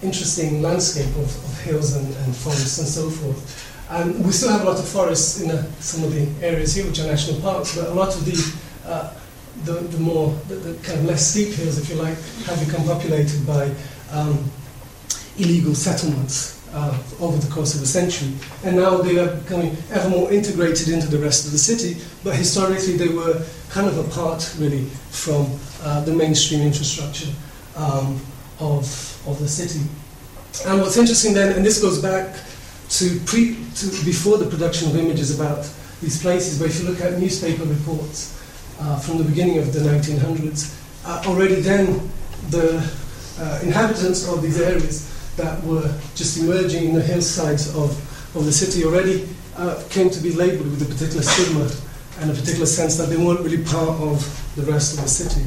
interesting 0.03 0.63
landscape 0.63 1.15
of, 1.17 1.45
of 1.45 1.61
hills 1.63 1.97
and, 1.97 2.07
and 2.07 2.37
forests 2.37 2.79
and 2.79 2.89
so 2.89 3.09
forth. 3.11 3.73
And 3.89 4.25
we 4.25 4.33
still 4.33 4.51
have 4.51 4.63
a 4.63 4.65
lot 4.65 4.79
of 4.79 4.89
forests 4.89 5.41
in 5.41 5.51
uh, 5.51 5.63
some 5.79 6.03
of 6.03 6.13
the 6.13 6.27
areas 6.45 6.75
here, 6.75 6.85
which 6.87 6.99
are 6.99 7.07
national 7.07 7.41
parks, 7.41 7.77
but 7.77 7.89
a 7.89 7.95
lot 7.95 8.15
of 8.15 8.25
the, 8.25 8.91
uh, 8.91 9.15
the, 9.65 9.73
the, 9.75 9.99
more, 9.99 10.31
the, 10.49 10.57
the, 10.57 10.83
kind 10.83 10.99
of 10.99 11.05
less 11.07 11.31
steep 11.31 11.55
hills, 11.55 11.79
if 11.79 11.89
you 11.89 11.95
like, 11.97 12.19
have 12.47 12.67
become 12.67 12.85
populated 12.85 13.47
by 13.47 13.71
um, 14.13 14.51
illegal 15.39 15.75
settlements 15.75 16.56
uh, 16.76 16.95
over 17.21 17.38
the 17.38 17.50
course 17.52 17.75
of 17.75 17.83
a 17.83 17.87
century. 17.87 18.33
And 18.62 18.76
now 18.76 18.99
they 18.99 19.18
are 19.18 19.35
becoming 19.35 19.76
ever 19.90 20.11
more 20.11 20.30
integrated 20.30 20.88
into 20.88 21.09
the 21.09 21.18
rest 21.18 21.47
of 21.47 21.52
the 21.52 21.59
city, 21.59 21.97
but 22.23 22.37
historically 22.37 22.97
they 22.97 23.09
were 23.09 23.42
kind 23.71 23.88
of 23.88 23.97
apart, 23.99 24.54
really, 24.59 24.85
from 25.11 25.47
uh, 25.83 26.04
the 26.04 26.12
mainstream 26.12 26.61
infrastructure 26.61 27.33
um, 27.76 28.21
of, 28.61 28.85
of 29.26 29.38
the 29.38 29.49
city. 29.49 29.80
And 30.66 30.80
what's 30.80 30.99
interesting 30.99 31.33
then, 31.33 31.56
and 31.56 31.64
this 31.64 31.80
goes 31.80 32.00
back 32.00 32.37
to, 32.90 33.21
pre, 33.25 33.56
to 33.76 33.87
before 34.04 34.37
the 34.37 34.47
production 34.47 34.90
of 34.90 34.97
images 34.97 35.35
about 35.35 35.68
these 36.02 36.21
places, 36.21 36.59
but 36.59 36.68
if 36.68 36.80
you 36.80 36.88
look 36.88 37.00
at 37.00 37.18
newspaper 37.18 37.64
reports 37.64 38.37
uh, 38.80 38.99
from 38.99 39.16
the 39.16 39.25
beginning 39.25 39.59
of 39.59 39.73
the 39.73 39.80
1900s, 39.80 40.76
uh, 41.06 41.23
already 41.26 41.56
then 41.56 42.11
the 42.50 42.76
uh, 43.38 43.61
inhabitants 43.62 44.28
of 44.28 44.42
these 44.42 44.61
areas 44.61 45.15
that 45.37 45.62
were 45.64 45.93
just 46.14 46.38
emerging 46.38 46.88
in 46.88 46.95
the 46.95 47.02
hillsides 47.02 47.75
of, 47.75 47.90
of 48.37 48.45
the 48.45 48.52
city 48.52 48.85
already 48.85 49.28
uh, 49.57 49.83
came 49.90 50.11
to 50.11 50.21
be 50.21 50.33
labeled 50.33 50.71
with 50.71 50.83
a 50.83 50.87
particular 50.87 51.23
stigma 51.23 51.71
and 52.21 52.31
a 52.31 52.35
particular 52.35 52.66
sense 52.66 52.97
that 52.97 53.09
they 53.09 53.16
weren't 53.16 53.40
really 53.40 53.62
part 53.64 54.00
of 54.00 54.52
the 54.57 54.62
rest 54.62 54.97
of 54.97 55.02
the 55.02 55.09
city. 55.09 55.47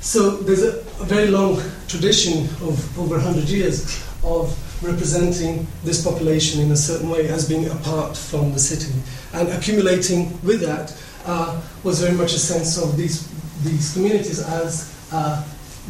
So 0.00 0.36
there's 0.36 0.62
a, 0.62 0.80
a 1.00 1.04
very 1.04 1.28
long 1.28 1.62
tradition 1.88 2.44
of 2.62 2.98
over 2.98 3.16
100 3.16 3.48
years 3.48 4.04
of 4.22 4.54
representing 4.82 5.66
this 5.82 6.04
population 6.04 6.60
in 6.60 6.70
a 6.72 6.76
certain 6.76 7.08
way 7.08 7.28
as 7.28 7.48
being 7.48 7.68
apart 7.70 8.16
from 8.16 8.52
the 8.52 8.58
city. 8.58 8.92
And 9.32 9.48
accumulating 9.48 10.38
with 10.42 10.60
that 10.60 10.94
uh, 11.26 11.60
was 11.82 12.00
very 12.00 12.14
much 12.14 12.34
a 12.34 12.38
sense 12.38 12.76
of 12.76 12.96
these, 12.96 13.28
these 13.62 13.94
communities 13.94 14.40
as 14.40 14.94
uh, 15.10 15.42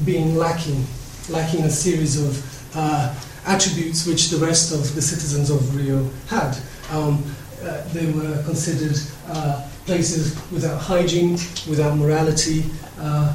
being 0.05 0.37
lacking, 0.37 0.85
lacking 1.29 1.63
a 1.63 1.71
series 1.71 2.21
of 2.21 2.54
uh, 2.75 3.15
attributes 3.47 4.07
which 4.07 4.31
the 4.31 4.39
rest 4.39 4.73
of 4.73 4.95
the 4.95 5.03
citizens 5.03 5.51
of 5.51 5.77
Rio 5.77 6.09
had. 6.29 6.57
Um, 6.91 7.25
uh, 7.63 7.83
they 7.93 8.11
were 8.13 8.43
considered 8.45 8.97
uh, 9.29 9.67
places 9.87 10.35
without 10.51 10.81
hygiene, 10.81 11.33
without 11.69 11.97
morality, 11.97 12.65
uh, 12.99 13.35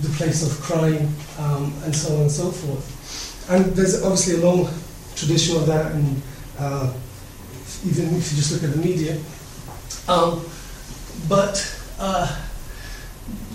the 0.00 0.08
place 0.10 0.42
of 0.42 0.60
crime, 0.60 1.08
um, 1.38 1.72
and 1.84 1.94
so 1.94 2.14
on 2.14 2.22
and 2.22 2.30
so 2.30 2.50
forth. 2.50 3.50
And 3.50 3.64
there's 3.76 4.02
obviously 4.02 4.40
a 4.40 4.46
long 4.46 4.68
tradition 5.14 5.56
of 5.56 5.66
that, 5.66 5.92
and 5.92 6.22
uh, 6.58 6.92
even 7.84 8.06
if 8.16 8.30
you 8.30 8.36
just 8.38 8.52
look 8.52 8.64
at 8.64 8.70
the 8.70 8.82
media. 8.82 9.18
Um, 10.08 10.44
but 11.28 11.54
uh, 11.98 12.40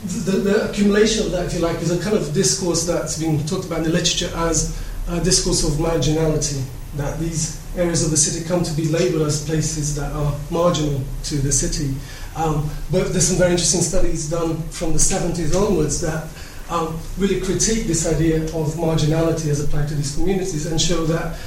the, 0.06 0.32
the, 0.32 0.70
accumulation 0.70 1.26
of 1.26 1.32
that, 1.32 1.46
if 1.46 1.54
you 1.54 1.60
like, 1.60 1.82
is 1.82 1.92
a 1.92 2.02
kind 2.02 2.16
of 2.16 2.34
discourse 2.34 2.86
that's 2.86 3.18
been 3.20 3.44
talked 3.46 3.66
about 3.66 3.80
in 3.80 3.86
the 3.86 3.90
literature 3.90 4.30
as 4.36 4.82
a 5.10 5.24
discourse 5.24 5.64
of 5.64 5.74
marginality, 5.74 6.64
that 6.96 7.20
these 7.20 7.62
areas 7.78 8.04
of 8.04 8.12
the 8.12 8.18
city 8.18 8.48
come 8.48 8.64
to 8.64 8.74
be 8.74 8.88
labeled 8.88 9.24
as 9.24 9.46
places 9.46 9.96
that 9.96 10.12
are 10.14 10.34
marginal 10.52 11.02
to 11.24 11.36
the 11.38 11.52
city. 11.52 11.94
Um, 12.36 12.70
but 12.92 13.12
there's 13.12 13.28
some 13.28 13.38
very 13.38 13.52
interesting 13.52 13.82
studies 13.82 14.30
done 14.30 14.58
from 14.70 14.94
the 14.94 15.00
70s 15.00 15.56
onwards 15.56 16.02
that 16.02 16.28
um, 16.70 17.00
really 17.18 17.42
critique 17.42 17.86
this 17.86 18.08
idea 18.12 18.44
of 18.44 18.76
marginality 18.76 19.50
as 19.50 19.64
applied 19.64 19.88
to 19.90 19.96
these 19.96 20.16
communities 20.16 20.66
and 20.66 20.80
show 20.80 21.06
that 21.06 21.38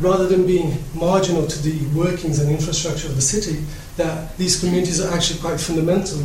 rather 0.00 0.26
than 0.26 0.46
being 0.46 0.76
marginal 0.94 1.46
to 1.46 1.58
the 1.62 1.86
workings 1.98 2.38
and 2.38 2.50
infrastructure 2.50 3.08
of 3.08 3.16
the 3.16 3.22
city, 3.22 3.64
that 3.96 4.36
these 4.36 4.60
communities 4.60 5.00
are 5.00 5.12
actually 5.14 5.40
quite 5.40 5.58
fundamental 5.58 6.20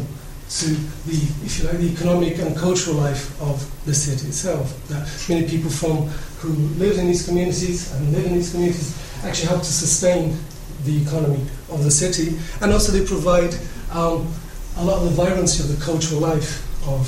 to 0.60 0.68
the, 1.08 1.16
if 1.46 1.60
you 1.60 1.68
like, 1.68 1.78
the 1.78 1.92
economic 1.92 2.38
and 2.40 2.56
cultural 2.58 2.98
life 2.98 3.40
of 3.42 3.64
the 3.86 3.94
city 3.94 4.28
itself. 4.28 4.88
That 4.90 5.08
many 5.30 5.48
people 5.48 5.70
from 5.70 6.08
who 6.40 6.50
live 6.78 6.98
in 6.98 7.08
these 7.08 7.26
communities 7.26 7.94
and 7.94 8.12
live 8.12 8.26
in 8.26 8.34
these 8.34 8.52
communities 8.52 8.98
actually 9.24 9.48
help 9.48 9.62
to 9.62 9.72
sustain 9.72 10.38
the 10.84 11.02
economy 11.02 11.46
of 11.70 11.84
the 11.84 11.92
city, 11.92 12.38
and 12.62 12.74
also 12.74 12.92
they 12.92 13.06
provide 13.06 13.56
um, 13.92 14.28
a 14.78 14.84
lot 14.84 14.98
of 14.98 15.04
the 15.04 15.12
vibrancy 15.12 15.64
of 15.64 15.70
the 15.70 15.84
cultural 15.86 16.20
life 16.20 16.68
of 16.88 17.08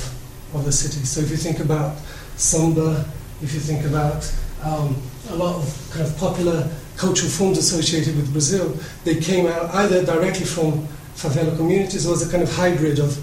of 0.54 0.64
the 0.64 0.72
city. 0.72 1.04
So 1.04 1.20
if 1.20 1.30
you 1.30 1.36
think 1.36 1.58
about 1.58 1.96
samba, 2.36 3.04
if 3.42 3.52
you 3.52 3.60
think 3.60 3.84
about 3.84 4.32
um, 4.62 4.96
a 5.30 5.34
lot 5.34 5.56
of 5.56 5.90
kind 5.92 6.06
of 6.06 6.16
popular 6.16 6.70
cultural 6.96 7.30
forms 7.30 7.58
associated 7.58 8.16
with 8.16 8.30
Brazil, 8.32 8.76
they 9.04 9.16
came 9.16 9.46
out 9.46 9.74
either 9.74 10.04
directly 10.04 10.46
from 10.46 10.86
favela 11.16 11.56
communities 11.56 12.06
or 12.06 12.14
as 12.14 12.26
a 12.26 12.30
kind 12.30 12.42
of 12.42 12.52
hybrid 12.54 12.98
of 13.00 13.18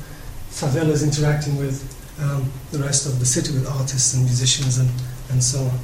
favelas 0.51 1.03
interacting 1.03 1.57
with 1.57 1.83
um, 2.21 2.51
the 2.71 2.79
rest 2.79 3.05
of 3.07 3.19
the 3.19 3.25
city, 3.25 3.51
with 3.53 3.67
artists 3.67 4.13
and 4.13 4.23
musicians 4.23 4.77
and, 4.77 4.89
and 5.31 5.43
so 5.43 5.59
on. 5.59 5.79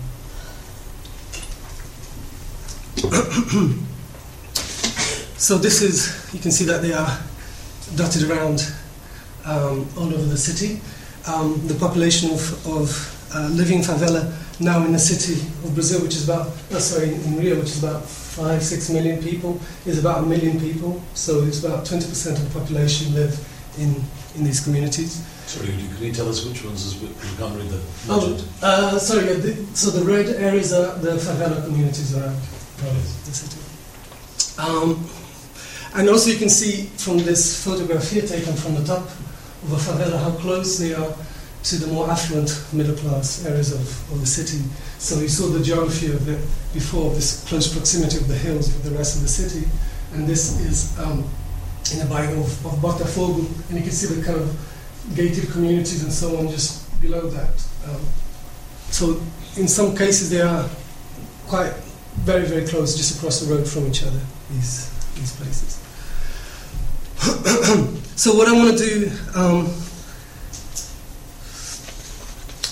so 5.37 5.57
this 5.57 5.81
is, 5.81 6.29
you 6.33 6.39
can 6.39 6.51
see 6.51 6.65
that 6.65 6.81
they 6.81 6.93
are 6.93 7.19
dotted 7.95 8.29
around 8.29 8.71
um, 9.45 9.87
all 9.97 10.13
over 10.13 10.25
the 10.25 10.37
city 10.37 10.81
um, 11.27 11.59
the 11.67 11.75
population 11.75 12.31
of, 12.31 12.67
of 12.67 13.35
uh, 13.35 13.49
living 13.51 13.81
favela 13.81 14.33
now 14.59 14.83
in 14.85 14.91
the 14.91 14.99
city 14.99 15.41
of 15.63 15.73
Brazil, 15.73 16.01
which 16.01 16.15
is 16.15 16.23
about, 16.23 16.47
oh, 16.71 16.79
sorry, 16.79 17.13
in 17.13 17.37
Rio, 17.37 17.57
which 17.57 17.69
is 17.69 17.83
about 17.83 18.03
five, 18.05 18.63
six 18.63 18.89
million 18.89 19.21
people, 19.21 19.59
is 19.85 19.99
about 19.99 20.23
a 20.23 20.25
million 20.25 20.59
people. 20.59 21.01
So 21.13 21.43
it's 21.43 21.63
about 21.63 21.85
20% 21.85 22.31
of 22.31 22.53
the 22.53 22.59
population 22.59 23.13
live 23.13 23.37
in, 23.77 23.95
in 24.37 24.43
these 24.43 24.63
communities. 24.63 25.23
Sorry, 25.47 25.67
can 25.67 26.03
you 26.03 26.13
tell 26.13 26.29
us 26.29 26.45
which 26.45 26.63
ones 26.63 26.85
is 26.85 27.01
we 27.01 27.07
can't 27.37 27.55
read 27.55 27.69
the 27.69 27.81
Oh, 28.09 28.37
uh, 28.61 28.99
sorry, 28.99 29.27
yeah, 29.27 29.33
the, 29.33 29.53
so 29.73 29.91
the 29.91 30.05
red 30.05 30.27
areas 30.35 30.73
are 30.73 30.95
the 30.99 31.11
favela 31.11 31.63
communities 31.65 32.15
around 32.15 32.35
the 32.35 33.31
city. 33.31 33.57
Um, 34.59 35.09
and 35.95 36.09
also 36.09 36.29
you 36.29 36.37
can 36.37 36.49
see 36.49 36.87
from 36.97 37.19
this 37.19 37.63
photograph 37.63 38.09
here 38.09 38.21
taken 38.21 38.53
from 38.55 38.75
the 38.75 38.83
top 38.83 39.03
of 39.63 39.71
a 39.71 39.77
favela 39.77 40.19
how 40.19 40.31
close 40.31 40.77
they 40.77 40.93
are 40.93 41.15
to 41.63 41.75
the 41.77 41.87
more 41.87 42.09
affluent 42.09 42.65
middle 42.71 42.95
class 42.95 43.45
areas 43.45 43.73
of, 43.73 44.11
of 44.11 44.19
the 44.21 44.27
city. 44.27 44.63
So 44.99 45.19
you 45.19 45.27
saw 45.27 45.47
the 45.47 45.63
geography 45.63 46.07
of 46.11 46.27
it 46.29 46.39
before, 46.73 47.13
this 47.13 47.43
close 47.47 47.71
proximity 47.73 48.17
of 48.17 48.27
the 48.27 48.35
hills 48.35 48.71
with 48.73 48.83
the 48.83 48.91
rest 48.91 49.15
of 49.17 49.21
the 49.23 49.27
city. 49.27 49.67
And 50.13 50.27
this 50.27 50.59
is 50.61 50.97
um, 50.99 51.27
in 51.93 51.99
the 51.99 52.13
bairro 52.13 52.39
of, 52.39 52.65
of 52.65 52.73
Botafogo, 52.79 53.45
and 53.69 53.77
you 53.77 53.83
can 53.83 53.91
see 53.91 54.13
the 54.13 54.23
kind 54.23 54.39
of 54.39 55.15
gated 55.15 55.49
communities 55.49 56.03
and 56.03 56.11
so 56.11 56.37
on 56.37 56.49
just 56.49 56.83
below 57.01 57.29
that. 57.29 57.67
Um, 57.87 58.01
so 58.89 59.21
in 59.55 59.67
some 59.67 59.95
cases 59.95 60.29
they 60.29 60.41
are 60.41 60.69
quite 61.47 61.73
very, 62.17 62.45
very 62.45 62.65
close, 62.65 62.95
just 62.97 63.17
across 63.17 63.39
the 63.39 63.53
road 63.53 63.67
from 63.67 63.87
each 63.87 64.03
other, 64.03 64.19
these, 64.51 64.89
these 65.15 65.35
places. 65.35 65.81
so 68.15 68.35
what 68.35 68.47
I 68.47 68.53
want 68.53 68.77
to 68.77 68.83
do 68.83 69.11
um, 69.35 69.67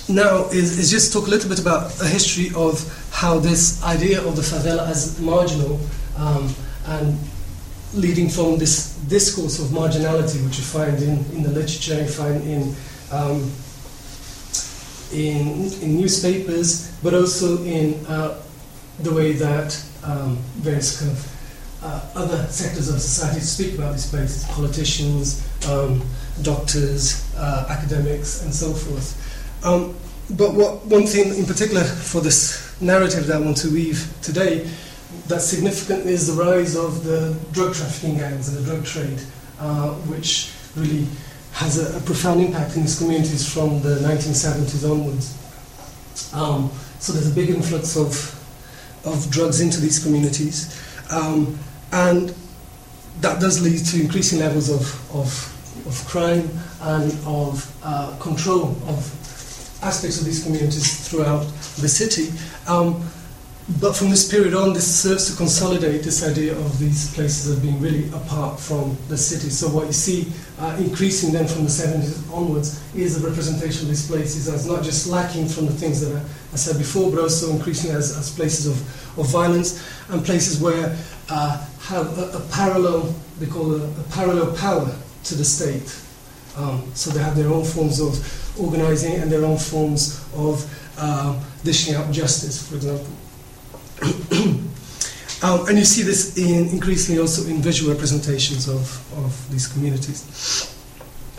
now 0.09 0.45
is, 0.49 0.77
is 0.77 0.91
just 0.91 1.13
talk 1.13 1.27
a 1.27 1.29
little 1.29 1.49
bit 1.49 1.59
about 1.59 1.99
a 2.01 2.07
history 2.07 2.51
of 2.55 2.83
how 3.11 3.39
this 3.39 3.81
idea 3.83 4.21
of 4.21 4.35
the 4.35 4.41
favela 4.41 4.87
as 4.89 5.19
marginal 5.19 5.79
um, 6.17 6.53
and 6.87 7.17
leading 7.95 8.29
from 8.29 8.57
this 8.57 8.95
discourse 9.07 9.59
of 9.59 9.67
marginality, 9.67 10.43
which 10.45 10.57
you 10.57 10.63
find 10.63 11.01
in, 11.01 11.19
in 11.33 11.43
the 11.43 11.49
literature, 11.49 12.01
you 12.01 12.07
find 12.07 12.41
in, 12.43 12.75
um, 13.11 13.51
in, 15.13 15.71
in 15.81 15.97
newspapers, 15.97 16.91
but 17.01 17.13
also 17.13 17.63
in 17.63 18.05
uh, 18.07 18.41
the 18.99 19.13
way 19.13 19.33
that 19.33 19.81
um, 20.03 20.37
various 20.57 20.99
kind 20.99 21.11
of 21.11 21.31
uh, 21.83 22.01
other 22.15 22.45
sectors 22.47 22.89
of 22.89 22.99
society 22.99 23.39
speak 23.39 23.75
about 23.75 23.93
these 23.93 24.09
places, 24.09 24.43
politicians, 24.45 25.47
um, 25.69 26.03
doctors, 26.41 27.31
uh, 27.37 27.67
academics, 27.69 28.43
and 28.43 28.53
so 28.53 28.73
forth. 28.73 29.21
Um, 29.63 29.95
but 30.31 30.53
what, 30.53 30.85
one 30.85 31.05
thing 31.05 31.35
in 31.35 31.45
particular 31.45 31.83
for 31.83 32.21
this 32.21 32.79
narrative 32.81 33.27
that 33.27 33.37
I 33.37 33.39
want 33.39 33.57
to 33.57 33.71
weave 33.71 34.11
today 34.21 34.69
that's 35.27 35.45
significant 35.45 36.05
is 36.05 36.27
the 36.27 36.41
rise 36.41 36.75
of 36.75 37.03
the 37.03 37.35
drug 37.51 37.73
trafficking 37.73 38.17
gangs 38.17 38.49
and 38.49 38.57
the 38.57 38.71
drug 38.71 38.85
trade, 38.85 39.19
uh, 39.59 39.89
which 40.05 40.51
really 40.75 41.07
has 41.53 41.79
a, 41.79 41.97
a, 41.97 42.01
profound 42.01 42.41
impact 42.41 42.75
in 42.75 42.81
these 42.81 42.97
communities 42.97 43.51
from 43.51 43.81
the 43.81 43.95
1970s 43.99 44.89
onwards. 44.89 46.33
Um, 46.33 46.69
so 46.99 47.13
there's 47.13 47.31
a 47.31 47.33
big 47.33 47.49
influx 47.49 47.95
of, 47.97 48.13
of 49.05 49.29
drugs 49.31 49.61
into 49.61 49.79
these 49.79 50.03
communities, 50.03 50.79
um, 51.11 51.57
and 51.91 52.35
that 53.21 53.39
does 53.39 53.61
lead 53.61 53.85
to 53.85 54.01
increasing 54.01 54.39
levels 54.39 54.69
of, 54.69 55.15
of, 55.15 55.87
of 55.87 56.05
crime 56.07 56.49
and 56.81 57.11
of 57.25 57.73
uh, 57.83 58.15
control 58.19 58.75
of 58.87 59.79
aspects 59.81 60.19
of 60.19 60.25
these 60.25 60.43
communities 60.43 61.07
throughout 61.07 61.45
the 61.79 61.87
city. 61.87 62.31
Um, 62.67 63.07
but 63.67 63.95
from 63.95 64.11
this 64.11 64.29
period 64.29 64.53
on, 64.53 64.73
this 64.73 64.85
serves 65.01 65.31
to 65.31 65.35
consolidate 65.35 66.03
this 66.03 66.23
idea 66.23 66.55
of 66.55 66.77
these 66.77 67.11
places 67.15 67.49
as 67.49 67.59
being 67.59 67.81
really 67.81 68.07
apart 68.09 68.59
from 68.59 68.95
the 69.07 69.17
city. 69.17 69.49
So 69.49 69.69
what 69.69 69.87
you 69.87 69.91
see 69.91 70.31
uh, 70.59 70.77
increasing 70.79 71.33
then 71.33 71.47
from 71.47 71.63
the 71.63 71.69
70s 71.69 72.31
onwards 72.31 72.79
is 72.95 73.19
the 73.19 73.27
representation 73.27 73.83
of 73.83 73.87
these 73.87 74.07
places 74.07 74.47
as 74.47 74.67
not 74.67 74.83
just 74.83 75.07
lacking 75.07 75.47
from 75.47 75.65
the 75.65 75.71
things 75.71 75.99
that 76.01 76.15
I, 76.15 76.55
said 76.55 76.77
before, 76.77 77.09
but 77.09 77.19
also 77.19 77.51
increasing 77.51 77.91
as, 77.91 78.15
as 78.15 78.33
places 78.33 78.67
of, 78.67 79.19
of 79.19 79.27
violence 79.29 79.83
and 80.09 80.23
places 80.23 80.61
where 80.61 80.95
uh, 81.29 81.65
have 81.81 82.17
a, 82.19 82.37
a, 82.37 82.41
parallel, 82.51 83.13
they 83.39 83.47
call 83.47 83.73
a, 83.73 83.83
a 83.83 84.03
parallel 84.11 84.55
power 84.55 84.95
to 85.23 85.35
the 85.35 85.43
state. 85.43 85.99
Um, 86.55 86.85
so 86.93 87.09
they 87.09 87.21
have 87.21 87.35
their 87.35 87.49
own 87.49 87.65
forms 87.65 87.99
of 87.99 88.59
organizing 88.59 89.15
and 89.15 89.29
their 89.29 89.43
own 89.43 89.57
forms 89.57 90.23
of 90.35 90.63
uh, 90.97 91.37
dishing 91.63 91.95
out 91.95 92.11
justice, 92.11 92.69
for 92.69 92.75
example. 92.75 93.07
Um, 94.01 95.67
and 95.67 95.77
you 95.77 95.85
see 95.85 96.03
this 96.03 96.37
in 96.37 96.69
increasingly 96.69 97.21
also 97.21 97.47
in 97.49 97.61
visual 97.61 97.91
representations 97.93 98.67
of, 98.67 98.81
of 99.25 99.51
these 99.51 99.67
communities. 99.67 100.71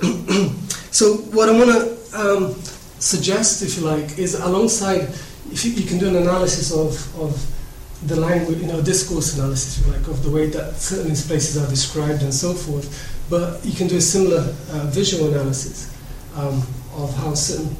so 0.90 1.14
what 1.32 1.48
I 1.48 1.52
want 1.52 1.70
to 1.70 1.96
um, 2.18 2.54
suggest, 2.98 3.62
if 3.62 3.76
you 3.76 3.84
like, 3.84 4.18
is 4.18 4.34
alongside, 4.34 5.02
if 5.50 5.64
you, 5.64 5.72
you, 5.72 5.86
can 5.86 5.98
do 5.98 6.08
an 6.08 6.16
analysis 6.16 6.72
of, 6.72 7.20
of 7.20 8.08
the 8.08 8.16
language, 8.16 8.58
you 8.58 8.66
know, 8.66 8.82
discourse 8.82 9.36
analysis, 9.36 9.80
if 9.80 9.86
you 9.86 9.92
like, 9.92 10.08
of 10.08 10.22
the 10.22 10.30
way 10.30 10.46
that 10.48 10.76
certain 10.76 11.14
places 11.14 11.56
are 11.62 11.68
described 11.68 12.22
and 12.22 12.32
so 12.32 12.52
forth, 12.52 12.88
but 13.28 13.64
you 13.64 13.72
can 13.72 13.86
do 13.86 13.96
a 13.96 14.00
similar 14.00 14.40
uh, 14.40 14.86
visual 14.86 15.30
analysis 15.30 15.92
um, 16.36 16.62
of 16.94 17.14
how 17.18 17.34
certain 17.34 17.74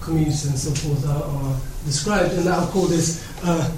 communities 0.00 0.46
and 0.46 0.58
so 0.58 0.70
forth 0.70 1.06
are, 1.06 1.22
are 1.22 1.60
described, 1.84 2.32
and 2.34 2.48
I'll 2.48 2.68
call 2.68 2.86
this 2.86 3.24
uh, 3.44 3.70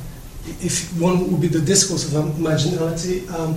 if 0.61 0.99
one 1.01 1.31
would 1.31 1.41
be 1.41 1.49
the 1.49 1.61
discourse 1.61 2.13
of 2.13 2.25
marginality, 2.35 3.31
um, 3.33 3.55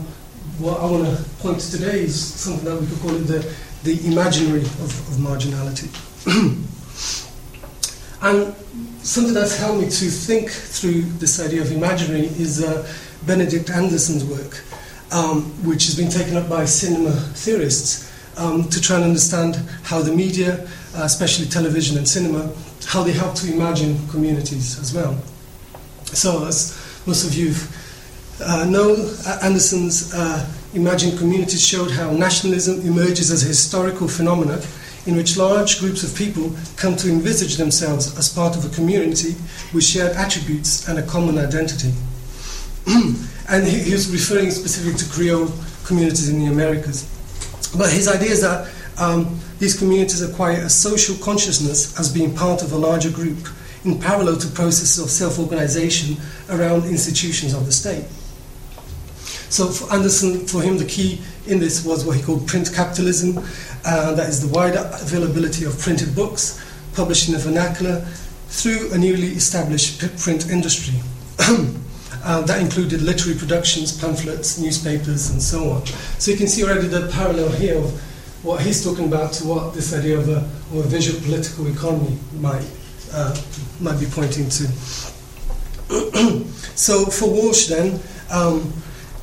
what 0.60 0.80
I 0.80 0.86
want 0.86 1.06
to 1.06 1.24
point 1.40 1.60
to 1.60 1.72
today 1.72 2.02
is 2.02 2.16
something 2.16 2.66
that 2.66 2.80
we 2.80 2.88
could 2.88 3.00
call 3.00 3.16
it 3.16 3.26
the, 3.28 3.56
the 3.84 4.08
imaginary 4.08 4.62
of, 4.62 4.82
of 4.82 5.18
marginality. 5.18 5.90
and 8.22 8.56
something 9.04 9.34
that's 9.34 9.58
helped 9.58 9.82
me 9.82 9.90
to 9.90 10.06
think 10.06 10.50
through 10.50 11.02
this 11.20 11.40
idea 11.40 11.62
of 11.62 11.72
imaginary 11.72 12.28
is 12.28 12.64
uh, 12.64 12.88
Benedict 13.26 13.70
Anderson's 13.70 14.24
work, 14.26 14.64
um, 15.12 15.44
which 15.66 15.86
has 15.86 15.98
been 15.98 16.10
taken 16.10 16.38
up 16.38 16.50
by 16.50 16.66
cinema 16.66 17.12
theorists 17.12 18.12
um, 18.38 18.70
to 18.70 18.82
try 18.82 18.98
and 18.98 19.06
understand 19.06 19.56
how 19.84 20.02
the 20.02 20.12
media, 20.12 20.68
uh, 20.96 21.04
especially 21.04 21.46
television 21.48 21.98
and 21.98 22.08
cinema, 22.08 22.52
how 22.86 23.04
they 23.04 23.12
help 23.12 23.36
to 23.36 23.52
imagine 23.52 23.98
communities 24.10 24.80
as 24.80 24.94
well. 24.94 25.18
So, 26.14 26.46
as 26.46 26.78
most 27.06 27.26
of 27.26 27.34
you 27.34 27.54
uh, 28.42 28.66
know, 28.66 28.96
Anderson's 29.42 30.14
uh, 30.14 30.48
Imagined 30.74 31.18
Communities 31.18 31.66
showed 31.66 31.92
how 31.92 32.12
nationalism 32.12 32.82
emerges 32.82 33.32
as 33.32 33.44
a 33.44 33.48
historical 33.48 34.08
phenomenon 34.08 34.62
in 35.06 35.16
which 35.16 35.38
large 35.38 35.80
groups 35.80 36.04
of 36.04 36.18
people 36.18 36.52
come 36.78 36.96
to 36.96 37.10
envisage 37.10 37.58
themselves 37.58 38.18
as 38.18 38.34
part 38.34 38.56
of 38.56 38.66
a 38.66 38.74
community 38.74 39.36
with 39.74 39.84
shared 39.84 40.16
attributes 40.16 40.88
and 40.88 40.98
a 40.98 41.04
common 41.04 41.38
identity. 41.38 41.92
and 43.50 43.66
he, 43.66 43.80
he, 43.80 43.92
was 43.92 44.10
referring 44.12 44.52
specifically 44.52 44.98
to 44.98 45.10
Creole 45.12 45.52
communities 45.86 46.30
in 46.30 46.40
the 46.40 46.46
Americas. 46.46 47.10
But 47.78 47.92
his 47.92 48.08
idea 48.08 48.32
is 48.32 48.42
that 48.42 48.72
um, 48.98 49.40
these 49.60 49.78
communities 49.78 50.22
acquire 50.22 50.62
a 50.62 50.70
social 50.70 51.16
consciousness 51.24 52.00
as 52.00 52.14
being 52.14 52.34
part 52.36 52.62
of 52.62 52.72
a 52.72 52.78
larger 52.78 53.10
group 53.10 53.48
in 53.86 54.00
parallel 54.00 54.38
to 54.38 54.48
processes 54.48 55.00
of 55.04 55.10
self-organization 55.10 56.18
around 56.50 56.86
institutions 56.86 57.54
of 57.54 57.66
the 57.66 57.72
state. 57.72 58.06
So 59.50 59.68
for 59.68 59.94
Anderson, 59.94 60.48
for 60.48 60.62
him, 60.62 60.78
the 60.78 60.86
key 60.86 61.22
in 61.46 61.60
this 61.60 61.86
was 61.86 62.06
what 62.06 62.18
he 62.18 62.24
called 62.24 62.48
print 62.48 62.74
capitalism. 62.74 63.38
Uh, 63.86 64.14
that 64.16 64.30
is 64.30 64.42
the 64.42 64.54
wider 64.54 64.90
availability 64.94 65.66
of 65.66 65.78
printed 65.78 66.16
books 66.16 66.64
published 66.96 67.28
in 67.28 67.34
the 67.34 67.40
vernacular 67.40 68.00
through 68.48 68.92
a 68.94 68.98
newly 68.98 69.28
established 69.28 70.00
print 70.18 70.50
industry. 70.50 71.00
uh, 72.24 72.42
that 72.42 72.62
included 72.62 73.02
literary 73.02 73.38
productions, 73.38 73.96
pamphlets, 73.96 74.58
newspapers, 74.58 75.30
and 75.30 75.42
so 75.42 75.70
on. 75.72 75.86
So 76.18 76.32
you 76.32 76.38
can 76.38 76.48
see 76.48 76.64
already 76.64 76.88
the 76.88 77.10
parallel 77.12 77.52
here 77.52 77.78
of 77.78 77.92
what 78.44 78.62
he's 78.62 78.84
talking 78.84 79.06
about 79.06 79.34
to 79.34 79.48
what 79.48 79.74
this 79.74 79.94
idea 79.94 80.18
of 80.18 80.30
a, 80.30 80.38
of 80.38 80.76
a 80.78 80.84
visual 80.84 81.20
political 81.22 81.68
economy 81.68 82.18
might 82.40 82.66
uh, 83.14 83.36
might 83.80 84.00
be 84.00 84.06
pointing 84.08 84.50
to. 84.50 84.68
so 86.76 87.06
for 87.06 87.30
Walsh, 87.30 87.68
then, 87.68 88.00
um, 88.32 88.74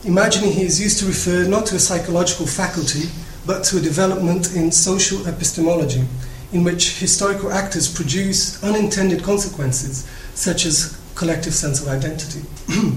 imagining 0.05 0.53
he 0.53 0.63
is 0.63 0.81
used 0.81 0.99
to 1.01 1.07
refer 1.07 1.45
not 1.49 1.67
to 1.67 1.77
a 1.77 1.79
psychological 1.79 2.47
faculty, 2.47 3.09
but 3.47 3.65
to 3.65 3.79
a 3.79 3.81
development 3.81 4.55
in 4.55 4.71
social 4.71 5.27
epistemology, 5.27 6.05
in 6.53 6.63
which 6.65 6.99
historical 6.99 7.53
actors 7.53 7.93
produce 7.93 8.63
unintended 8.63 9.23
consequences, 9.23 10.09
such 10.35 10.67
as 10.67 10.99
collective 11.15 11.55
sense 11.55 11.83
of 11.83 11.89
identity. 11.89 12.41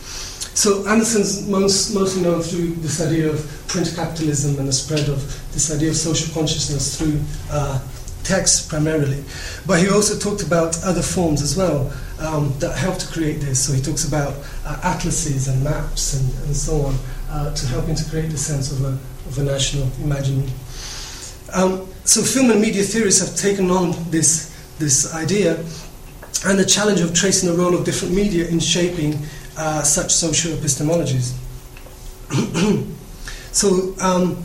so 0.00 0.86
Anderson's 0.88 1.46
most, 1.48 1.94
mostly 1.94 2.22
known 2.22 2.42
through 2.42 2.74
this 2.76 3.00
idea 3.00 3.28
of 3.30 3.64
print 3.68 3.92
capitalism 3.94 4.58
and 4.58 4.68
the 4.68 4.72
spread 4.72 5.08
of 5.08 5.22
this 5.52 5.74
idea 5.74 5.90
of 5.90 5.96
social 5.96 6.32
consciousness 6.34 6.98
through 6.98 7.20
uh, 7.50 7.78
text 8.24 8.68
primarily. 8.68 9.24
But 9.66 9.80
he 9.80 9.88
also 9.88 10.18
talked 10.18 10.42
about 10.42 10.82
other 10.84 11.02
forms 11.02 11.42
as 11.42 11.56
well 11.56 11.92
um, 12.20 12.52
that 12.58 12.76
help 12.76 12.98
to 12.98 13.06
create 13.08 13.40
this. 13.40 13.66
So 13.66 13.72
he 13.72 13.82
talks 13.82 14.06
about 14.06 14.34
uh, 14.64 14.80
atlases 14.82 15.48
and 15.48 15.62
maps 15.62 16.14
and, 16.14 16.46
and 16.46 16.56
so 16.56 16.82
on 16.82 16.94
uh, 17.30 17.54
to 17.54 17.66
help 17.66 17.86
him 17.86 17.96
to 17.96 18.10
create 18.10 18.30
the 18.30 18.38
sense 18.38 18.72
of 18.72 18.84
a, 18.84 18.98
of 19.28 19.38
a 19.38 19.42
national 19.42 19.88
imaginary. 20.02 20.50
Um, 21.52 21.88
so 22.04 22.22
film 22.22 22.50
and 22.50 22.60
media 22.60 22.82
theorists 22.82 23.20
have 23.20 23.36
taken 23.36 23.70
on 23.70 23.94
this, 24.10 24.54
this 24.78 25.14
idea 25.14 25.64
and 26.46 26.58
the 26.58 26.64
challenge 26.64 27.00
of 27.00 27.14
tracing 27.14 27.50
the 27.50 27.56
role 27.56 27.74
of 27.74 27.84
different 27.84 28.14
media 28.14 28.48
in 28.48 28.60
shaping 28.60 29.18
uh, 29.56 29.82
such 29.82 30.10
social 30.12 30.52
epistemologies. 30.52 31.36
so 33.52 33.94
um, 34.00 34.42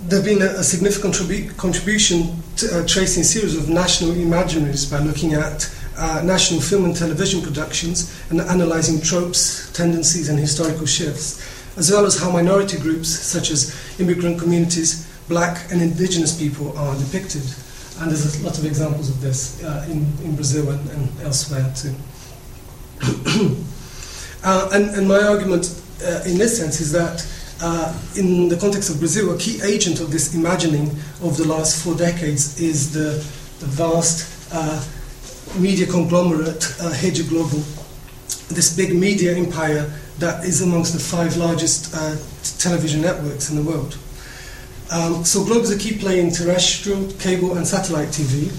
there 0.00 0.20
have 0.20 0.24
been 0.24 0.42
a, 0.42 0.60
a 0.60 0.64
significant 0.64 1.14
contribu- 1.14 1.56
contribution 1.56 2.42
to 2.56 2.66
uh, 2.80 2.86
tracing 2.86 3.24
series 3.24 3.56
of 3.56 3.68
national 3.68 4.12
imaginaries 4.12 4.90
by 4.90 4.98
looking 4.98 5.34
at 5.34 5.74
uh, 5.96 6.22
national 6.24 6.60
film 6.60 6.84
and 6.84 6.94
television 6.94 7.42
productions 7.42 8.14
and 8.30 8.40
analysing 8.40 9.00
tropes, 9.00 9.72
tendencies, 9.72 10.28
and 10.28 10.38
historical 10.38 10.86
shifts, 10.86 11.42
as 11.76 11.90
well 11.90 12.06
as 12.06 12.18
how 12.18 12.30
minority 12.30 12.78
groups 12.78 13.08
such 13.08 13.50
as 13.50 13.74
immigrant 13.98 14.38
communities, 14.38 15.08
black 15.28 15.70
and 15.72 15.82
indigenous 15.82 16.38
people 16.38 16.76
are 16.78 16.96
depicted. 16.98 17.42
And 18.00 18.10
there's 18.10 18.40
a 18.40 18.44
lot 18.44 18.56
of 18.56 18.64
examples 18.64 19.10
of 19.10 19.20
this 19.20 19.62
uh, 19.64 19.84
in, 19.90 20.06
in 20.22 20.36
Brazil 20.36 20.70
and, 20.70 20.90
and 20.90 21.20
elsewhere 21.22 21.72
too. 21.74 21.94
uh, 24.44 24.70
and, 24.72 24.90
and 24.90 25.08
my 25.08 25.20
argument 25.20 25.82
uh, 26.04 26.22
in 26.24 26.38
this 26.38 26.56
sense 26.56 26.80
is 26.80 26.92
that 26.92 27.26
uh, 27.60 27.92
in 28.16 28.48
the 28.48 28.56
context 28.56 28.90
of 28.90 28.98
Brazil, 28.98 29.34
a 29.34 29.38
key 29.38 29.60
agent 29.62 30.00
of 30.00 30.10
this 30.10 30.34
imagining 30.34 30.90
of 31.22 31.36
the 31.36 31.46
last 31.46 31.82
four 31.82 31.94
decades 31.94 32.60
is 32.60 32.92
the, 32.92 33.24
the 33.60 33.66
vast 33.66 34.52
uh, 34.52 34.84
media 35.58 35.86
conglomerate, 35.86 36.74
uh, 36.80 36.94
Rede 37.02 37.26
this 38.48 38.74
big 38.76 38.94
media 38.94 39.36
empire 39.36 39.90
that 40.18 40.44
is 40.44 40.62
amongst 40.62 40.92
the 40.94 40.98
five 40.98 41.36
largest 41.36 41.94
uh, 41.94 42.16
television 42.58 43.00
networks 43.00 43.50
in 43.50 43.56
the 43.56 43.62
world. 43.62 43.98
Um, 44.90 45.24
so 45.24 45.44
Globo 45.44 45.60
is 45.60 45.70
a 45.70 45.78
key 45.78 45.98
player 45.98 46.20
in 46.20 46.30
terrestrial, 46.30 47.10
cable, 47.18 47.56
and 47.56 47.66
satellite 47.66 48.08
TV. 48.08 48.50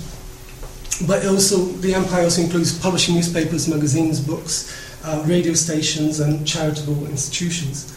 But 1.07 1.25
also, 1.25 1.57
the 1.57 1.93
empire 1.93 2.23
also 2.23 2.41
includes 2.41 2.77
publishing 2.77 3.15
newspapers, 3.15 3.67
magazines, 3.67 4.19
books, 4.19 4.75
uh, 5.03 5.23
radio 5.25 5.53
stations, 5.53 6.19
and 6.19 6.45
charitable 6.45 7.07
institutions. 7.07 7.95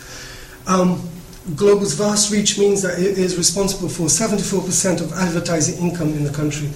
Um, 0.66 1.08
Globo's 1.56 1.94
vast 1.94 2.32
reach 2.32 2.58
means 2.58 2.82
that 2.82 2.98
it 2.98 3.18
is 3.18 3.36
responsible 3.36 3.88
for 3.88 4.04
74% 4.04 5.00
of 5.00 5.12
advertising 5.12 5.84
income 5.84 6.10
in 6.10 6.22
the 6.22 6.32
country. 6.32 6.70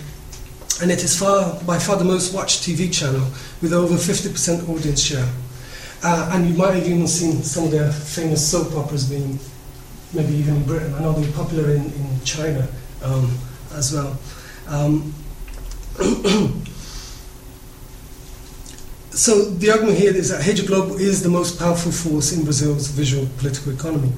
And 0.82 0.90
it 0.90 1.02
is 1.04 1.16
far, 1.16 1.58
by 1.64 1.78
far 1.78 1.96
the 1.96 2.04
most 2.04 2.34
watched 2.34 2.62
TV 2.62 2.92
channel 2.92 3.26
with 3.62 3.72
over 3.72 3.94
50% 3.94 4.68
audience 4.68 5.00
share. 5.00 5.28
Uh, 6.02 6.30
and 6.34 6.48
you 6.48 6.54
might 6.54 6.74
have 6.74 6.86
even 6.86 7.06
seen 7.06 7.42
some 7.42 7.64
of 7.64 7.70
their 7.70 7.90
famous 7.90 8.46
soap 8.46 8.74
operas 8.74 9.08
being, 9.08 9.38
maybe 10.12 10.34
even 10.34 10.56
in 10.56 10.64
Britain. 10.64 10.92
I 10.94 11.00
know 11.00 11.12
they're 11.12 11.32
popular 11.32 11.70
in, 11.70 11.84
in 11.84 12.20
China 12.24 12.66
um, 13.02 13.38
as 13.72 13.92
well. 13.92 14.18
Um, 14.68 15.14
so 19.16 19.44
the 19.44 19.70
argument 19.70 19.98
here 19.98 20.14
is 20.14 20.28
that 20.28 20.46
Rede 20.46 20.66
Globo 20.66 20.94
is 20.96 21.22
the 21.22 21.28
most 21.28 21.58
powerful 21.58 21.90
force 21.90 22.32
in 22.32 22.44
Brazil's 22.44 22.88
visual 22.88 23.26
political 23.38 23.72
economy. 23.72 24.12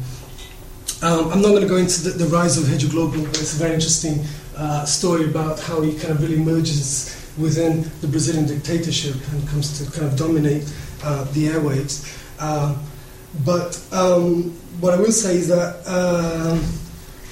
Um, 1.02 1.30
I'm 1.30 1.40
not 1.40 1.50
going 1.50 1.62
to 1.62 1.68
go 1.68 1.76
into 1.76 2.02
the, 2.02 2.10
the 2.10 2.26
rise 2.26 2.58
of 2.58 2.70
Rede 2.70 2.90
Globo, 2.90 3.18
but 3.18 3.40
it's 3.40 3.54
a 3.54 3.58
very 3.58 3.74
interesting 3.74 4.24
uh, 4.56 4.84
story 4.84 5.26
about 5.26 5.60
how 5.60 5.80
he 5.80 5.96
kind 5.96 6.10
of 6.10 6.20
really 6.20 6.38
merges 6.38 7.14
within 7.38 7.88
the 8.00 8.08
Brazilian 8.08 8.46
dictatorship 8.46 9.14
and 9.30 9.48
comes 9.48 9.78
to 9.78 9.90
kind 9.92 10.10
of 10.10 10.18
dominate 10.18 10.64
uh, 11.04 11.22
the 11.32 11.46
airwaves. 11.46 12.18
Uh, 12.40 12.76
but 13.44 13.80
um, 13.92 14.50
what 14.80 14.94
I 14.94 14.96
will 14.96 15.12
say 15.12 15.36
is 15.36 15.46
that 15.48 15.86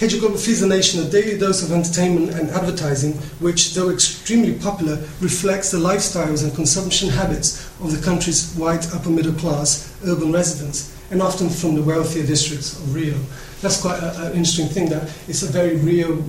Rede 0.01 0.39
feeds 0.39 0.61
the 0.61 0.67
nation 0.67 1.03
a 1.03 1.09
daily 1.09 1.39
dose 1.39 1.63
of 1.63 1.73
entertainment 1.73 2.39
and 2.39 2.51
advertising, 2.51 3.15
which, 3.41 3.75
though 3.75 3.91
extremely 3.91 4.53
popular, 4.55 4.97
reflects 5.21 5.71
the 5.71 5.79
lifestyles 5.79 6.45
and 6.45 6.55
consumption 6.55 7.09
habits 7.09 7.67
of 7.81 7.97
the 7.97 8.03
country's 8.05 8.55
white 8.57 8.93
upper 8.95 9.09
middle 9.09 9.33
class 9.33 9.97
urban 10.07 10.33
residents, 10.33 10.95
and 11.11 11.23
often 11.23 11.49
from 11.49 11.75
the 11.75 11.83
wealthier 11.83 12.27
districts 12.27 12.79
of 12.79 12.95
Rio. 12.95 13.19
That's 13.63 13.81
quite 13.81 14.03
an 14.03 14.33
interesting 14.33 14.69
thing 14.69 14.91
that 14.91 15.05
it's 15.29 15.43
a 15.43 15.47
very 15.47 15.77
Rio 15.77 16.23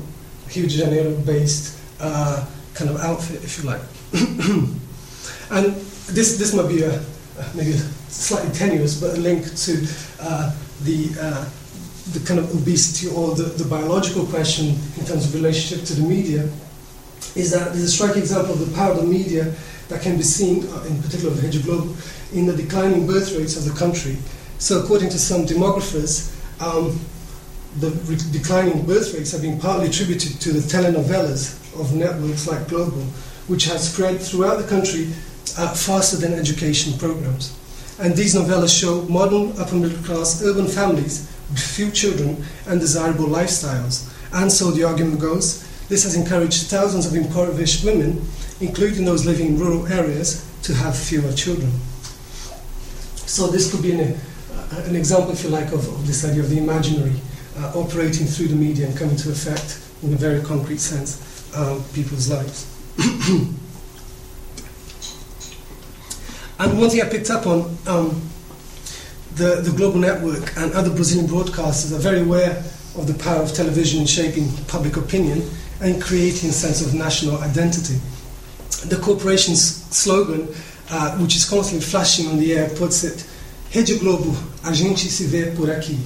Rio 0.56 0.68
de 0.68 0.70
Janeiro 0.70 1.16
based 1.22 1.78
uh, 2.00 2.46
kind 2.74 2.90
of 2.90 2.98
outfit, 3.02 3.44
if 3.44 3.58
you 3.58 3.66
like. 3.66 3.82
and 5.52 5.76
this, 6.16 6.38
this 6.38 6.54
might 6.54 6.70
be 6.70 6.84
a, 6.84 7.04
maybe 7.54 7.74
slightly 8.08 8.52
tenuous, 8.52 9.00
but 9.00 9.18
a 9.18 9.20
link 9.20 9.44
to 9.56 9.88
uh, 10.22 10.56
the, 10.84 11.10
uh, 11.20 11.50
the 12.13 12.26
kind 12.26 12.39
of 12.39 12.54
obesity 12.56 13.13
or 13.13 13.36
the, 13.36 13.43
the 13.43 13.65
biological 13.65 14.26
question 14.28 14.67
in 14.98 15.06
terms 15.06 15.26
of 15.26 15.34
relationship 15.34 15.86
to 15.86 15.93
the 15.93 16.08
media 16.08 16.50
is 17.36 17.52
that 17.52 17.74
there's 17.74 17.84
a 17.84 17.91
striking 17.91 18.22
example 18.22 18.54
of 18.54 18.60
the 18.60 18.76
power 18.76 18.91
of 18.91 18.98
the 18.98 19.08
media 19.08 19.54
that 19.89 20.02
can 20.02 20.17
be 20.17 20.24
seen, 20.24 20.65
uh, 20.67 20.84
in 20.84 21.02
particular 21.02 21.34
the 21.34 21.41
Rede 21.41 21.63
Globo, 21.63 21.93
in 22.34 22.46
the 22.46 22.56
declining 22.56 23.08
birth 23.08 23.32
rates 23.38 23.56
of 23.58 23.65
the 23.65 23.78
country. 23.78 24.17
So 24.60 24.82
according 24.82 25.10
to 25.10 25.20
some 25.20 25.46
demographers, 25.46 26.34
um, 26.62 27.00
the 27.80 27.91
re- 28.06 28.17
declining 28.32 28.86
birth 28.86 29.13
rates 29.13 29.32
have 29.32 29.41
been 29.41 29.60
partly 29.60 29.88
attributed 29.88 30.41
to 30.41 30.52
the 30.52 30.60
telenovelas 30.60 31.56
of 31.80 31.96
networks 31.96 32.48
like 32.48 32.67
Globo, 32.67 33.02
which 33.48 33.65
has 33.65 33.93
spread 33.93 34.20
throughout 34.20 34.58
the 34.58 34.67
country 34.67 35.13
uh, 35.58 35.74
faster 35.74 36.17
than 36.17 36.34
education 36.34 36.98
programs. 36.98 37.56
And 38.00 38.15
these 38.15 38.36
novellas 38.36 38.78
show 38.78 39.04
modern 39.04 39.54
upper 39.60 39.76
middle 39.76 40.04
class 40.04 40.43
urban 40.43 40.67
families 40.67 41.32
few 41.56 41.92
children 41.92 42.44
and 42.68 42.80
desirable 42.80 43.26
lifestyles. 43.26 44.14
And 44.34 44.52
so 44.52 44.72
the 44.72 44.84
argument 44.84 45.20
goes 45.20 45.64
this 45.88 46.04
has 46.04 46.16
encouraged 46.16 46.68
thousands 46.68 47.06
of 47.06 47.16
impoverished 47.16 47.86
women, 47.86 48.28
including 48.60 49.06
those 49.06 49.26
living 49.26 49.48
in 49.48 49.60
rural 49.60 49.88
areas, 49.88 50.46
to 50.64 50.74
have 50.74 50.98
fewer 50.98 51.32
children. 51.32 51.72
So 53.16 53.48
this 53.48 53.72
could 53.72 53.82
be 53.82 53.94
an, 53.94 54.18
uh, 54.52 54.84
an 54.86 54.96
example, 54.96 55.32
if 55.32 55.44
you 55.44 55.50
like, 55.50 55.68
of, 55.68 55.88
of 55.88 56.06
this 56.06 56.26
idea 56.26 56.44
of 56.44 56.50
the 56.50 56.58
imaginary 56.58 57.16
uh, 57.58 57.72
operating 57.76 58.28
through 58.28 58.50
the 58.50 58.56
media 58.56 58.88
and 58.88 58.98
coming 58.98 59.16
to 59.16 59.32
affect, 59.32 59.80
in 60.04 60.14
a 60.14 60.18
very 60.18 60.42
concrete 60.42 60.80
sense, 60.80 61.56
um, 61.56 61.84
people's 61.94 62.30
lives. 62.30 62.68
and 66.60 66.80
one 66.80 66.90
thing 66.90 67.02
I 67.02 67.10
picked 67.10 67.30
up 67.30 67.48
on, 67.48 67.78
um, 67.88 68.22
the, 69.38 69.62
the 69.62 69.71
Globo 69.71 70.00
network 70.00 70.56
and 70.58 70.73
other 70.73 70.89
Brazilian 70.89 71.28
broadcasters 71.28 71.95
are 71.95 72.00
very 72.00 72.21
aware 72.21 72.58
of 72.97 73.06
the 73.06 73.13
power 73.23 73.41
of 73.43 73.54
television 73.54 74.02
in 74.02 74.08
shaping 74.08 74.52
public 74.67 74.97
opinion 74.97 75.47
and 75.82 76.02
creating 76.02 76.50
a 76.50 76.54
sense 76.54 76.82
of 76.86 76.93
national 76.95 77.38
identity. 77.38 78.00
The 78.88 78.97
corporation's 78.97 79.84
slogan, 79.95 80.47
uh, 80.89 81.17
which 81.19 81.36
is 81.36 81.47
constantly 81.47 81.86
flashing 81.86 82.28
on 82.28 82.39
the 82.39 82.54
air, 82.54 82.69
puts 82.69 83.04
it 83.04 83.30
Rede 83.76 84.00
Globo, 84.00 84.34
a 84.63 84.73
gente 84.73 85.10
se 85.10 85.26
vê 85.26 85.56
por 85.56 85.69
aqui. 85.69 86.00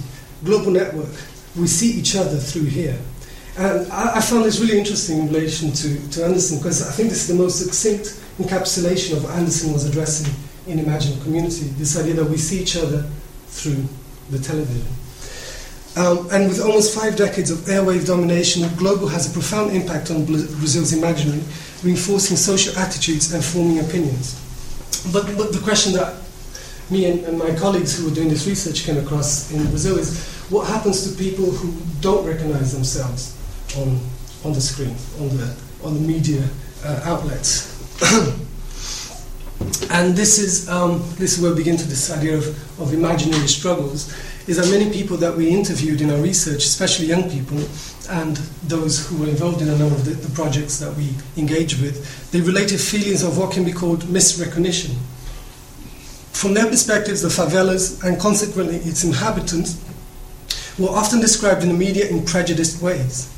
Global 0.43 0.71
Network, 0.71 1.11
we 1.55 1.67
see 1.67 1.91
each 1.91 2.15
other 2.15 2.37
through 2.37 2.65
here. 2.65 2.97
And 3.57 3.89
I, 3.91 4.17
I 4.17 4.21
found 4.21 4.45
this 4.45 4.59
really 4.59 4.77
interesting 4.77 5.19
in 5.19 5.27
relation 5.27 5.71
to, 5.71 6.09
to 6.11 6.25
Anderson 6.25 6.57
because 6.57 6.87
I 6.87 6.91
think 6.91 7.09
this 7.09 7.21
is 7.21 7.27
the 7.27 7.41
most 7.41 7.59
succinct 7.59 8.19
encapsulation 8.39 9.15
of 9.15 9.23
what 9.23 9.35
Anderson 9.35 9.71
was 9.71 9.85
addressing 9.85 10.33
in 10.67 10.79
Imagined 10.79 11.21
Community 11.21 11.65
this 11.77 11.99
idea 11.99 12.15
that 12.15 12.25
we 12.25 12.37
see 12.37 12.61
each 12.61 12.75
other 12.77 13.07
through 13.51 13.85
the 14.29 14.39
television. 14.39 14.87
Um, 15.97 16.29
and 16.31 16.47
with 16.47 16.61
almost 16.61 16.97
five 16.97 17.17
decades 17.17 17.51
of 17.51 17.59
airwave 17.59 18.07
domination, 18.07 18.63
Globo 18.77 19.07
has 19.07 19.29
a 19.29 19.33
profound 19.33 19.71
impact 19.71 20.09
on 20.09 20.25
Brazil's 20.25 20.93
imaginary, 20.93 21.43
reinforcing 21.83 22.37
social 22.37 22.77
attitudes 22.79 23.33
and 23.33 23.43
forming 23.43 23.79
opinions. 23.79 24.39
But, 25.11 25.25
but 25.37 25.51
the 25.51 25.59
question 25.59 25.91
that 25.93 26.15
me 26.89 27.05
and, 27.11 27.25
and 27.25 27.37
my 27.37 27.53
colleagues 27.55 27.97
who 27.97 28.07
were 28.07 28.15
doing 28.15 28.29
this 28.29 28.47
research 28.47 28.83
came 28.83 28.97
across 28.97 29.51
in 29.51 29.63
Brazil 29.69 29.97
is 29.97 30.25
what 30.49 30.67
happens 30.67 31.09
to 31.09 31.17
people 31.17 31.51
who 31.51 31.73
don't 31.99 32.25
recognize 32.25 32.73
themselves 32.73 33.35
on, 33.77 33.99
on 34.45 34.53
the 34.53 34.61
screen, 34.61 34.95
on 35.19 35.35
the, 35.37 35.55
on 35.83 35.93
the 35.93 36.01
media 36.01 36.47
uh, 36.85 37.01
outlets. 37.03 37.67
and 39.91 40.15
this 40.15 40.39
is, 40.39 40.69
um, 40.69 40.99
this 41.17 41.37
is 41.37 41.41
where 41.41 41.51
we 41.51 41.57
begin 41.57 41.77
to 41.77 41.87
this 41.87 42.11
idea 42.11 42.37
of, 42.37 42.47
of 42.79 42.93
imaginary 42.93 43.47
struggles, 43.47 44.13
is 44.47 44.57
that 44.57 44.69
many 44.69 44.91
people 44.91 45.17
that 45.17 45.35
we 45.35 45.49
interviewed 45.49 46.01
in 46.01 46.09
our 46.09 46.17
research, 46.17 46.63
especially 46.65 47.07
young 47.07 47.29
people, 47.29 47.59
and 48.09 48.37
those 48.67 49.07
who 49.07 49.17
were 49.17 49.27
involved 49.27 49.61
in 49.61 49.69
a 49.69 49.77
number 49.77 49.95
of 49.95 50.05
the, 50.05 50.11
the 50.11 50.33
projects 50.33 50.79
that 50.79 50.95
we 50.97 51.09
engaged 51.37 51.81
with, 51.81 52.31
they 52.31 52.41
related 52.41 52.79
feelings 52.79 53.23
of 53.23 53.37
what 53.37 53.51
can 53.51 53.63
be 53.63 53.71
called 53.71 54.01
misrecognition. 54.03 54.95
From 56.31 56.53
their 56.53 56.67
perspectives, 56.67 57.21
the 57.21 57.29
favelas 57.29 58.03
and 58.03 58.19
consequently 58.19 58.77
its 58.77 59.03
inhabitants 59.03 59.79
were 60.79 60.89
often 60.89 61.19
described 61.19 61.61
in 61.61 61.69
the 61.69 61.75
media 61.75 62.07
in 62.07 62.25
prejudiced 62.25 62.81
ways. 62.81 63.29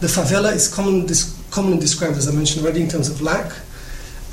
The 0.00 0.06
favela 0.06 0.54
is 0.54 0.72
commonly 0.72 1.14
commonly 1.50 1.78
described, 1.78 2.16
as 2.16 2.28
I 2.28 2.32
mentioned 2.32 2.64
already, 2.64 2.82
in 2.82 2.88
terms 2.88 3.08
of 3.08 3.20
lack. 3.20 3.52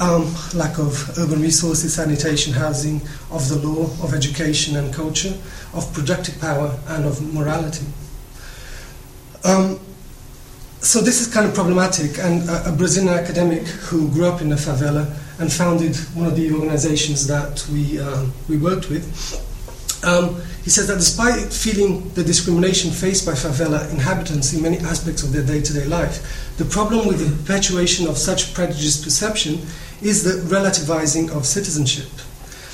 Um, 0.02 0.34
lack 0.54 0.80
of 0.80 1.18
urban 1.20 1.42
resources, 1.42 1.94
sanitation, 1.94 2.54
housing, 2.54 3.02
of 3.32 3.50
the 3.50 3.58
law, 3.58 3.84
of 4.02 4.14
education 4.14 4.78
and 4.78 4.94
culture, 4.94 5.34
of 5.74 5.94
productive 5.94 6.40
power, 6.40 6.80
and 6.88 7.04
of 7.04 7.22
morality. 7.34 7.86
Um, 9.44 9.78
so 10.80 11.02
this 11.02 11.20
is 11.20 11.28
kind 11.34 11.46
of 11.46 11.54
problematic, 11.54 12.18
and 12.20 12.50
a, 12.50 12.70
a, 12.70 12.72
Brazilian 12.72 13.14
academic 13.14 13.68
who 13.68 14.10
grew 14.10 14.26
up 14.26 14.42
in 14.42 14.54
a 14.54 14.56
favela 14.56 15.14
and 15.40 15.52
founded 15.52 15.98
one 16.16 16.28
of 16.28 16.38
the 16.38 16.54
organizations 16.54 17.28
that 17.28 17.68
we, 17.70 18.00
um, 18.00 18.32
we 18.48 18.56
worked 18.56 18.90
with, 18.90 19.06
um, 20.06 20.42
he 20.64 20.70
says 20.70 20.88
that 20.88 20.96
despite 20.96 21.52
feeling 21.52 22.10
the 22.14 22.24
discrimination 22.24 22.92
faced 22.92 23.26
by 23.26 23.34
favela 23.34 23.92
inhabitants 23.92 24.54
in 24.54 24.62
many 24.62 24.78
aspects 24.78 25.24
of 25.24 25.34
their 25.34 25.44
day-to-day 25.44 25.86
life, 25.86 26.56
the 26.58 26.66
problem 26.66 27.08
with 27.08 27.20
the 27.20 27.44
perpetuation 27.44 28.08
of 28.08 28.18
such 28.18 28.54
prejudiced 28.54 29.04
perception 29.04 29.60
is 30.02 30.24
the 30.24 30.42
relativizing 30.54 31.30
of 31.36 31.46
citizenship. 31.46 32.10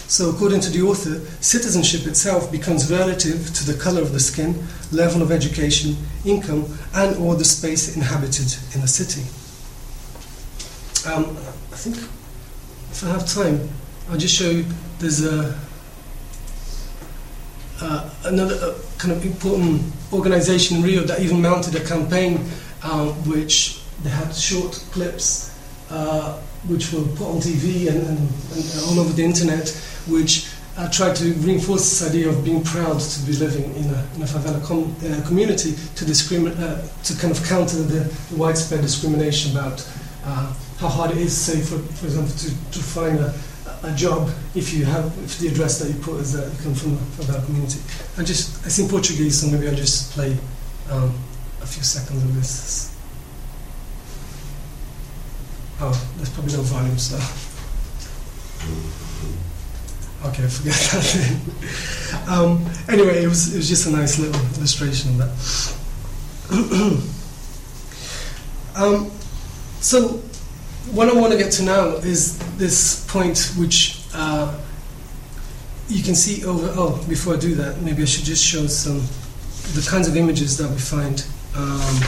So, 0.08 0.30
according 0.30 0.60
to 0.62 0.70
the 0.70 0.84
author, 0.84 1.20
citizenship 1.42 2.06
itself 2.06 2.52
becomes 2.52 2.92
relative 2.92 3.52
to 3.56 3.66
the 3.66 3.78
color 3.80 4.02
of 4.02 4.14
the 4.14 4.20
skin, 4.20 4.64
level 4.92 5.24
of 5.24 5.32
education, 5.32 5.98
income, 6.24 6.66
and 6.94 7.18
or 7.18 7.36
the 7.36 7.46
space 7.46 7.96
inhabited 7.96 8.56
in 8.76 8.82
a 8.82 8.88
city. 8.88 9.22
Um, 11.10 11.36
I 11.72 11.76
think 11.76 11.98
if 11.98 13.04
I 13.04 13.08
have 13.10 13.28
time, 13.28 13.68
I'll 14.10 14.18
just 14.18 14.36
show 14.36 14.50
you. 14.50 14.66
There's 15.00 15.26
a 15.26 15.60
uh, 17.82 18.10
another 18.26 18.56
uh, 18.56 18.76
kind 18.98 19.12
of 19.12 19.26
important 19.26 19.82
organization 20.14 20.78
in 20.78 20.84
Rio 20.84 21.02
that 21.02 21.20
even 21.20 21.42
mounted 21.42 21.76
a 21.76 21.84
campaign 21.84 22.50
um, 22.84 23.10
which 23.30 23.82
they 24.04 24.10
had 24.10 24.34
short 24.34 24.74
clips 24.92 25.52
uh, 25.90 26.40
which 26.68 26.92
were 26.94 27.04
put 27.16 27.28
on 27.28 27.38
TV 27.38 27.88
and, 27.88 27.98
and, 27.98 28.20
and 28.20 28.82
all 28.88 29.00
over 29.00 29.14
the 29.14 29.24
internet, 29.24 29.70
which 30.08 30.48
uh, 30.78 30.90
tried 30.90 31.16
to 31.16 31.34
reinforce 31.36 31.84
this 31.84 32.10
idea 32.10 32.28
of 32.28 32.44
being 32.44 32.64
proud 32.64 33.00
to 33.00 33.20
be 33.26 33.34
living 33.34 33.64
in 33.76 33.86
a, 33.86 34.08
in 34.16 34.22
a 34.22 34.26
favela 34.26 34.64
com- 34.66 34.94
uh, 35.06 35.26
community 35.28 35.72
to, 35.96 36.06
discrimin- 36.06 36.58
uh, 36.60 36.86
to 37.04 37.16
kind 37.18 37.32
of 37.32 37.44
counter 37.48 37.78
the, 37.78 38.14
widespread 38.36 38.82
discrimination 38.82 39.52
about 39.52 39.88
uh, 40.26 40.54
how 40.78 40.90
hard 40.90 41.12
it 41.12 41.18
is, 41.18 41.36
say, 41.36 41.62
for, 41.62 41.78
for 41.96 42.06
example, 42.08 42.34
to, 42.36 42.50
to 42.72 42.80
find 42.84 43.20
a, 43.20 43.34
a 43.84 43.96
job 43.96 44.30
if 44.56 44.74
you 44.74 44.84
have 44.84 45.06
if 45.24 45.38
the 45.40 45.48
address 45.48 45.80
that 45.80 45.88
you 45.88 46.02
put 46.02 46.20
is 46.20 46.34
that 46.34 46.52
you 46.52 46.64
come 46.64 46.74
from, 46.74 46.98
from 46.98 47.28
that 47.28 47.46
community. 47.46 47.80
I 48.18 48.24
just 48.24 48.66
it's 48.66 48.80
in 48.80 48.90
Portuguese, 48.90 49.40
so 49.42 49.48
maybe 49.48 49.68
I'll 49.68 49.76
just 49.76 50.12
play 50.12 50.36
um, 50.92 51.14
a 51.62 51.66
few 51.66 51.84
seconds 51.84 52.24
of 52.24 52.36
this. 52.36 52.95
Oh, 55.82 56.10
there's 56.18 56.30
probably 56.30 56.54
no 56.54 56.62
volume, 56.62 56.98
so. 56.98 57.18
Okay, 60.26 60.46
I 60.46 60.48
forget 60.48 60.74
that. 60.74 62.28
um, 62.30 62.66
anyway, 62.88 63.24
it 63.24 63.28
was, 63.28 63.54
it 63.54 63.58
was 63.58 63.68
just 63.68 63.86
a 63.88 63.92
nice 63.92 64.18
little 64.18 64.40
illustration 64.58 65.12
of 65.12 65.18
that. 65.18 65.36
um, 68.76 69.12
so, 69.82 70.22
what 70.94 71.10
I 71.10 71.14
want 71.14 71.34
to 71.34 71.38
get 71.38 71.52
to 71.54 71.64
now 71.64 71.88
is 71.98 72.38
this 72.58 73.06
point 73.10 73.52
which 73.58 74.02
uh, 74.14 74.58
you 75.90 76.02
can 76.02 76.16
see 76.16 76.46
over. 76.46 76.74
Oh, 76.76 77.06
before 77.10 77.34
I 77.36 77.38
do 77.38 77.54
that, 77.56 77.82
maybe 77.82 78.02
I 78.02 78.06
should 78.06 78.24
just 78.24 78.44
show 78.44 78.66
some 78.68 79.02
the 79.74 79.86
kinds 79.90 80.08
of 80.08 80.16
images 80.16 80.58
that 80.58 80.70
we 80.70 80.78
find 80.78 81.26
um, 81.56 82.02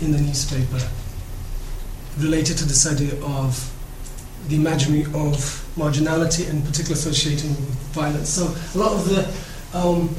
in 0.00 0.10
the 0.10 0.18
newspaper 0.18 0.80
related 2.18 2.56
to 2.58 2.64
this 2.64 2.86
idea 2.86 3.12
of 3.24 3.72
the 4.48 4.56
imaginary 4.56 5.04
of 5.06 5.36
marginality 5.76 6.48
and 6.48 6.64
particularly 6.64 6.94
associating 6.94 7.50
with 7.50 7.68
violence. 7.92 8.28
So 8.28 8.44
a 8.74 8.78
lot 8.78 8.92
of 8.92 9.08
the 9.08 9.78
um, 9.78 10.14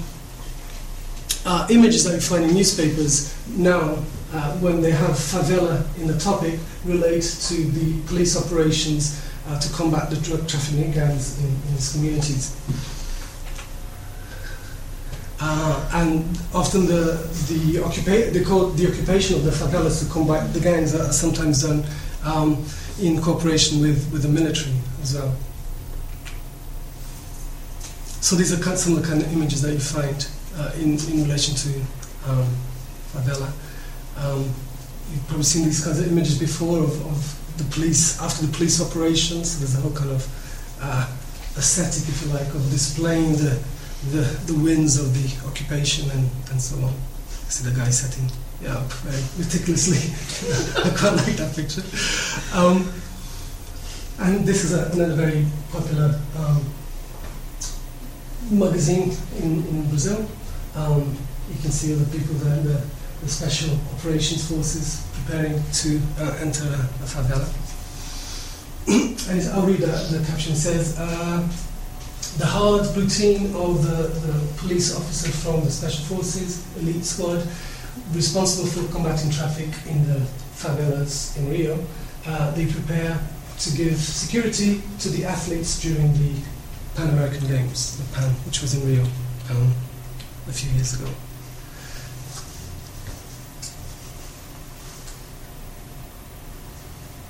uh, 1.45 1.67
images 1.69 2.03
that 2.03 2.13
we 2.13 2.19
find 2.19 2.43
in 2.43 2.53
newspapers 2.53 3.33
now, 3.55 4.03
uh, 4.33 4.57
when 4.57 4.81
they 4.81 4.91
have 4.91 5.11
favela 5.11 5.85
in 5.97 6.07
the 6.07 6.17
topic, 6.19 6.59
relate 6.83 7.23
to 7.23 7.55
the 7.55 8.01
police 8.07 8.35
operations 8.35 9.23
uh, 9.47 9.57
to 9.59 9.73
combat 9.73 10.09
the 10.09 10.17
drug 10.17 10.47
trafficking 10.47 10.91
gangs 10.91 11.39
in, 11.39 11.45
in 11.45 11.73
these 11.73 11.93
communities. 11.93 12.55
Uh, 15.39 15.89
and 15.93 16.25
often 16.53 16.87
the 16.87 17.13
the, 17.47 17.79
occupa- 17.79 18.31
they 18.33 18.43
call 18.43 18.69
the 18.69 18.87
occupation 18.87 19.35
of 19.35 19.43
the 19.43 19.51
favelas 19.51 20.03
to 20.03 20.11
combat 20.11 20.51
the 20.53 20.59
gangs 20.59 20.95
are 20.95 21.11
sometimes 21.13 21.61
done 21.61 21.85
um, 22.25 22.65
in 22.99 23.21
cooperation 23.21 23.79
with, 23.79 24.11
with 24.11 24.23
the 24.23 24.27
military 24.27 24.73
as 25.01 25.13
well. 25.13 25.33
So 28.19 28.35
these 28.35 28.51
are 28.51 28.75
some 28.75 28.97
of 28.97 29.03
the 29.03 29.07
kind 29.07 29.21
of 29.21 29.31
images 29.31 29.61
that 29.61 29.73
you 29.73 29.79
find 29.79 30.27
uh, 30.57 30.71
in, 30.75 30.97
in 31.11 31.23
relation 31.23 31.53
to 31.55 31.69
um, 32.27 32.47
favela. 33.13 33.51
Um, 34.17 34.43
you've 35.13 35.25
probably 35.27 35.43
seen 35.43 35.65
these 35.65 35.83
kinds 35.83 35.99
of 35.99 36.11
images 36.11 36.39
before 36.39 36.79
of, 36.79 37.05
of 37.05 37.57
the 37.57 37.63
police 37.65 38.19
after 38.21 38.45
the 38.45 38.51
police 38.51 38.81
operations. 38.81 39.59
There's 39.59 39.75
a 39.77 39.81
whole 39.81 39.93
kind 39.93 40.09
of 40.09 40.27
uh, 40.81 41.07
aesthetic, 41.55 42.09
if 42.09 42.25
you 42.25 42.33
like, 42.33 42.47
of 42.47 42.69
displaying 42.71 43.33
the 43.33 43.61
the, 44.11 44.21
the 44.45 44.53
wins 44.53 44.97
of 44.99 45.13
the 45.13 45.47
occupation 45.47 46.09
and, 46.11 46.29
and 46.51 46.61
so 46.61 46.77
on. 46.85 46.93
See 47.49 47.69
the 47.69 47.75
guy 47.75 47.89
setting 47.89 48.25
up 48.67 48.91
very 49.03 49.23
meticulously. 49.37 50.01
I 50.83 50.89
quite 50.97 51.15
like 51.15 51.35
that 51.37 51.55
picture. 51.55 51.83
Um, 52.57 52.91
and 54.19 54.45
this 54.45 54.63
is 54.63 54.73
a, 54.73 54.91
another 54.91 55.15
very 55.15 55.45
popular 55.71 56.19
um, 56.37 56.65
magazine 58.51 59.11
in, 59.37 59.65
in 59.67 59.89
Brazil. 59.89 60.25
Um, 60.75 61.15
you 61.49 61.61
can 61.61 61.71
see 61.71 61.93
the 61.93 62.17
people 62.17 62.35
there, 62.35 62.61
the, 62.61 62.81
the 63.21 63.29
special 63.29 63.77
operations 63.95 64.49
forces 64.49 65.05
preparing 65.13 65.61
to 65.73 66.01
uh, 66.19 66.37
enter 66.41 66.63
a, 66.65 66.81
a 67.03 67.07
favela. 67.07 67.47
and 69.29 69.49
I'll 69.53 69.65
read 69.65 69.79
the, 69.79 70.17
the 70.17 70.25
caption. 70.27 70.55
Says, 70.55 70.97
uh, 70.97 71.47
the 72.37 72.45
hard 72.45 72.85
routine 72.95 73.55
of 73.55 73.83
the, 73.83 74.07
the 74.27 74.57
police 74.57 74.95
officer 74.95 75.31
from 75.31 75.63
the 75.63 75.71
Special 75.71 76.03
Forces 76.05 76.65
elite 76.77 77.05
squad 77.05 77.47
responsible 78.13 78.69
for 78.69 78.91
combating 78.91 79.31
traffic 79.31 79.69
in 79.87 80.07
the 80.07 80.19
favelas 80.55 81.37
in 81.37 81.49
Rio. 81.49 81.79
Uh, 82.25 82.51
they 82.51 82.65
prepare 82.65 83.19
to 83.59 83.71
give 83.75 83.97
security 83.97 84.81
to 84.99 85.09
the 85.09 85.25
athletes 85.25 85.79
during 85.81 86.13
the 86.13 86.35
Pan 86.95 87.09
American 87.09 87.47
Games, 87.47 87.97
the 87.97 88.15
Pan, 88.15 88.29
which 88.45 88.61
was 88.61 88.75
in 88.75 88.87
Rio 88.87 89.03
um, 89.49 89.73
a 90.47 90.51
few 90.51 90.71
years 90.71 90.93
ago. 90.93 91.09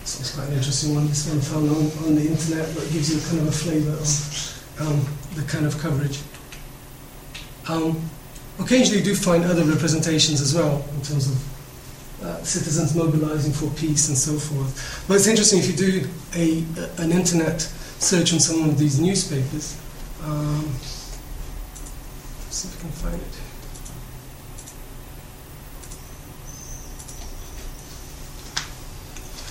So 0.04 0.22
it's 0.22 0.36
quite 0.36 0.48
an 0.48 0.54
interesting 0.54 0.96
one. 0.96 1.08
This 1.08 1.30
one 1.30 1.42
found 1.42 1.70
on, 1.70 2.08
on 2.08 2.16
the 2.16 2.28
internet, 2.28 2.74
but 2.74 2.84
it 2.86 2.94
gives 2.94 3.14
you 3.14 3.22
kind 3.30 3.42
of 3.42 3.48
a 3.48 3.52
flavour 3.52 3.92
of 3.92 4.57
um, 4.80 5.06
the 5.36 5.44
kind 5.44 5.66
of 5.66 5.78
coverage. 5.80 6.20
Um, 7.68 8.10
occasionally, 8.60 9.00
you 9.00 9.06
do 9.06 9.16
find 9.16 9.44
other 9.44 9.64
representations 9.64 10.42
as 10.42 10.54
well 10.54 10.86
in 10.96 11.02
terms 11.02 11.30
of 11.30 12.24
uh, 12.24 12.44
citizens 12.44 12.96
mobilizing 12.96 13.54
for 13.54 13.70
peace 13.78 14.08
and 14.08 14.18
so 14.18 14.38
forth. 14.38 15.06
But 15.08 15.18
it's 15.18 15.28
interesting 15.28 15.60
if 15.60 15.68
you 15.68 15.76
do 15.76 16.08
a, 16.36 16.64
a 16.80 17.02
an 17.04 17.12
internet 17.12 17.62
search 17.62 18.34
on 18.34 18.40
some 18.40 18.70
of 18.70 18.78
these 18.78 19.00
newspapers. 19.00 19.78
Um, 20.24 20.66
see 22.50 22.68
if 22.68 22.78
I 22.78 22.82
can 22.82 22.92
find 22.92 23.22
it. 23.22 23.42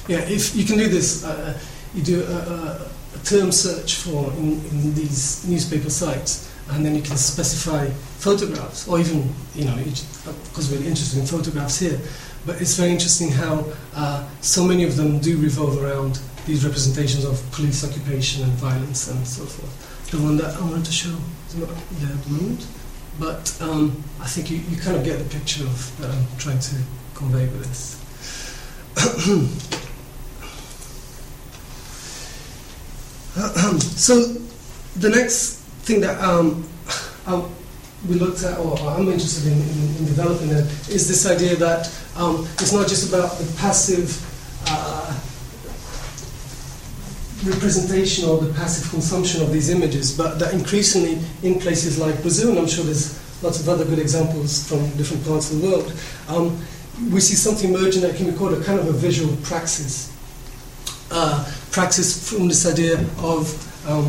Yeah, 0.09 0.21
if 0.21 0.55
you 0.55 0.65
can 0.65 0.79
do 0.79 0.89
this, 0.89 1.25
uh, 1.25 1.59
you 1.95 2.03
do 2.03 2.25
a, 2.25 2.33
a 2.33 2.89
a 3.17 3.25
term 3.25 3.51
search 3.53 3.95
for 3.95 4.33
in, 4.35 4.61
in 4.71 4.95
these 4.95 5.47
newspaper 5.49 5.91
sites, 5.91 6.53
and 6.71 6.85
then 6.85 6.95
you 6.95 7.03
can 7.03 7.17
specify 7.17 7.87
photographs, 8.19 8.89
or 8.89 8.99
even, 8.99 9.33
you 9.55 9.65
know, 9.65 9.77
because 9.77 10.71
we're 10.71 10.79
interested 10.79 11.19
in 11.19 11.27
photographs 11.27 11.79
here, 11.79 11.99
but 12.45 12.61
it's 12.61 12.77
very 12.77 12.91
interesting 12.91 13.31
how 13.31 13.65
uh, 13.95 14.27
so 14.41 14.65
many 14.65 14.85
of 14.85 14.97
them 14.97 15.19
do 15.21 15.39
revolve 15.39 15.83
around 15.83 16.21
these 16.47 16.65
representations 16.65 17.25
of 17.25 17.43
police 17.53 17.85
occupation 17.85 18.45
and 18.45 18.53
violence 18.53 19.09
and 19.09 19.27
so 19.27 19.45
forth. 19.45 20.11
The 20.11 20.19
one 20.19 20.37
that 20.37 20.55
I 20.55 20.61
wanted 20.61 20.85
to 20.85 20.93
show 20.93 21.17
is 21.49 21.57
not 21.57 21.69
there 21.99 22.11
at 22.11 22.23
the 22.23 22.31
moment, 22.31 22.67
but 23.19 23.57
um, 23.61 24.03
I 24.21 24.27
think 24.27 24.51
you, 24.51 24.59
you 24.59 24.77
kind 24.77 24.97
of 24.97 25.05
get 25.05 25.19
the 25.19 25.29
picture 25.37 25.65
of 25.65 26.01
that 26.01 26.11
I'm 26.11 26.27
trying 26.39 26.61
to 26.61 26.77
convey 27.15 27.47
with 27.47 27.67
this. 27.67 27.97
so 33.81 34.23
the 34.97 35.11
next 35.11 35.61
thing 35.85 36.01
that 36.01 36.21
um, 36.23 36.67
we 38.09 38.15
looked 38.15 38.43
at, 38.43 38.59
or 38.59 38.79
I'm 38.79 39.09
interested 39.09 39.47
in, 39.53 39.61
in, 39.61 39.97
in 39.99 40.05
developing, 40.07 40.51
is 40.51 41.09
this 41.09 41.27
idea 41.27 41.57
that 41.57 41.87
um, 42.17 42.47
it's 42.55 42.73
not 42.73 42.89
just 42.89 43.09
about 43.13 43.39
the 43.39 43.57
passive 43.59 44.23
representation 47.45 48.29
or 48.29 48.39
the 48.39 48.53
passive 48.55 48.91
consumption 48.91 49.43
of 49.43 49.53
these 49.53 49.71
images, 49.71 50.17
but 50.17 50.39
that 50.39 50.55
increasingly 50.55 51.19
in 51.43 51.59
places 51.59 51.99
like 51.99 52.21
Brazil, 52.23 52.51
and 52.51 52.59
I'm 52.59 52.67
sure 52.67 52.85
there's 52.85 53.21
lots 53.43 53.61
of 53.61 53.69
other 53.69 53.85
good 53.85 53.99
examples 53.99 54.67
from 54.69 54.89
different 54.97 55.25
parts 55.27 55.53
of 55.53 55.61
the 55.61 55.69
world, 55.69 55.93
um, 56.29 56.59
we 57.13 57.21
see 57.21 57.35
something 57.35 57.75
emerging 57.75 58.03
that 58.03 58.17
can 58.17 58.31
be 58.31 58.37
called 58.37 58.55
a 58.55 58.65
kind 58.65 58.81
of 58.81 58.87
a 58.89 58.93
visual 58.93 59.37
praxis. 59.43 60.13
Uh, 61.11 61.45
praxis 61.77 62.31
from 62.31 62.49
this 62.49 62.65
idea 62.65 62.95
of, 63.19 63.45
um, 63.87 64.07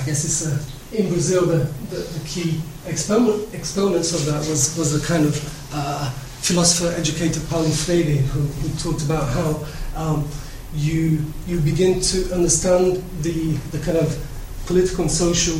I 0.00 0.06
guess 0.06 0.24
it's 0.24 0.46
uh, 0.46 0.96
in 0.96 1.10
Brazil, 1.10 1.44
the, 1.44 1.58
the, 1.90 1.96
the 1.96 2.26
key 2.26 2.62
exponent, 2.86 3.52
exponents 3.52 4.14
of 4.14 4.24
that 4.24 4.38
was, 4.48 4.74
was 4.78 4.98
the 4.98 5.06
kind 5.06 5.26
of 5.26 5.36
uh, 5.74 6.10
philosopher 6.40 6.98
educator 6.98 7.40
Paulo 7.50 7.68
Freire, 7.68 8.22
who, 8.32 8.40
who 8.40 8.68
talked 8.78 9.04
about 9.04 9.28
how 9.28 9.66
um, 9.96 10.26
you, 10.72 11.22
you 11.46 11.60
begin 11.60 12.00
to 12.00 12.32
understand 12.32 13.04
the, 13.20 13.52
the 13.70 13.80
kind 13.80 13.98
of 13.98 14.16
political 14.64 15.02
and 15.02 15.10
social 15.10 15.58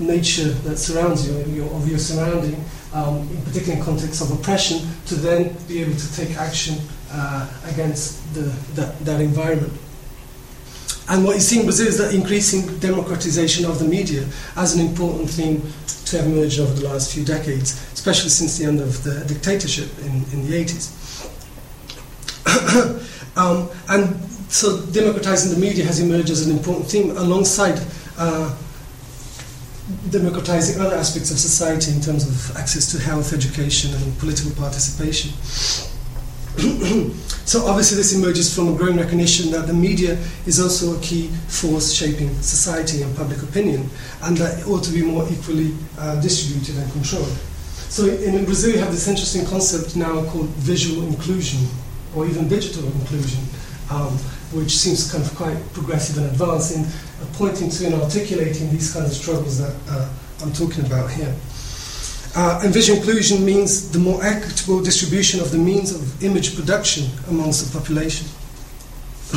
nature 0.00 0.50
that 0.66 0.78
surrounds 0.78 1.28
you, 1.28 1.38
your, 1.54 1.72
of 1.76 1.88
your 1.88 2.00
surrounding, 2.00 2.64
um, 2.92 3.18
in 3.18 3.40
particular 3.42 3.78
in 3.78 3.84
context 3.84 4.20
of 4.20 4.32
oppression, 4.32 4.80
to 5.06 5.14
then 5.14 5.56
be 5.68 5.80
able 5.80 5.94
to 5.94 6.16
take 6.16 6.36
action 6.38 6.74
uh, 7.12 7.48
against 7.66 8.34
the, 8.34 8.52
that 8.74 9.20
environment. 9.20 9.72
And 11.08 11.24
what 11.24 11.34
you 11.36 11.40
see 11.40 11.60
in 11.60 11.66
Brazil 11.66 11.86
is 11.86 11.98
that 11.98 12.14
increasing 12.14 12.78
democratization 12.78 13.64
of 13.64 13.78
the 13.78 13.84
media 13.84 14.26
as 14.56 14.74
an 14.74 14.84
important 14.84 15.30
theme 15.30 15.62
to 16.06 16.16
have 16.18 16.26
emerged 16.26 16.58
over 16.60 16.72
the 16.72 16.88
last 16.88 17.12
few 17.14 17.24
decades, 17.24 17.72
especially 17.92 18.30
since 18.30 18.58
the 18.58 18.64
end 18.64 18.80
of 18.80 19.02
the 19.04 19.24
dictatorship 19.26 19.88
in, 20.00 20.24
in 20.32 20.46
the 20.48 20.64
80s. 20.64 20.92
um, 23.36 23.68
and 23.88 24.20
so 24.50 24.80
democratizing 24.86 25.52
the 25.52 25.60
media 25.60 25.84
has 25.84 26.00
emerged 26.00 26.30
as 26.30 26.46
an 26.46 26.56
important 26.56 26.86
theme 26.86 27.10
alongside 27.16 27.80
uh, 28.18 28.56
democratizing 30.10 30.80
other 30.80 30.96
aspects 30.96 31.30
of 31.30 31.38
society 31.38 31.92
in 31.92 32.00
terms 32.00 32.26
of 32.26 32.56
access 32.56 32.90
to 32.90 33.00
health, 33.00 33.32
education, 33.32 33.94
and 33.94 34.18
political 34.18 34.50
participation. 34.52 35.30
so 37.44 37.66
obviously 37.66 37.96
this 37.98 38.14
emerges 38.14 38.54
from 38.54 38.68
a 38.68 38.76
growing 38.76 38.96
recognition 38.96 39.50
that 39.50 39.66
the 39.66 39.74
media 39.74 40.18
is 40.46 40.58
also 40.58 40.96
a 40.96 41.00
key 41.00 41.28
force 41.48 41.92
shaping 41.92 42.30
society 42.40 43.02
and 43.02 43.14
public 43.16 43.42
opinion, 43.42 43.88
and 44.22 44.36
that 44.38 44.60
it 44.60 44.66
ought 44.66 44.82
to 44.82 44.90
be 44.92 45.02
more 45.02 45.26
equally 45.30 45.74
uh, 45.98 46.20
distributed 46.22 46.76
and 46.78 46.90
controlled. 46.92 47.36
So 47.88 48.06
in 48.06 48.44
Brazil 48.44 48.72
you 48.72 48.78
have 48.78 48.90
this 48.90 49.06
interesting 49.06 49.44
concept 49.44 49.96
now 49.96 50.24
called 50.30 50.48
visual 50.64 51.06
inclusion, 51.06 51.60
or 52.14 52.26
even 52.26 52.48
digital 52.48 52.84
inclusion, 52.84 53.44
um, 53.90 54.16
which 54.52 54.70
seems 54.70 55.12
kind 55.12 55.22
of 55.22 55.34
quite 55.36 55.58
progressive 55.74 56.16
and 56.18 56.26
advanced 56.26 56.74
in 56.74 56.84
uh, 56.84 57.26
pointing 57.34 57.68
to 57.68 57.86
and 57.86 57.94
articulating 57.96 58.70
these 58.70 58.92
kinds 58.92 59.10
of 59.10 59.16
struggles 59.16 59.58
that 59.58 59.76
uh, 59.90 60.08
I'm 60.42 60.52
talking 60.52 60.86
about 60.86 61.10
here. 61.10 61.34
Uh, 62.38 62.60
and 62.62 62.72
visual 62.72 62.98
inclusion 62.98 63.42
means 63.42 63.90
the 63.90 63.98
more 63.98 64.22
equitable 64.22 64.82
distribution 64.82 65.40
of 65.40 65.50
the 65.50 65.56
means 65.56 65.90
of 65.94 66.22
image 66.22 66.54
production 66.54 67.08
amongst 67.28 67.64
the 67.64 67.78
population. 67.78 68.26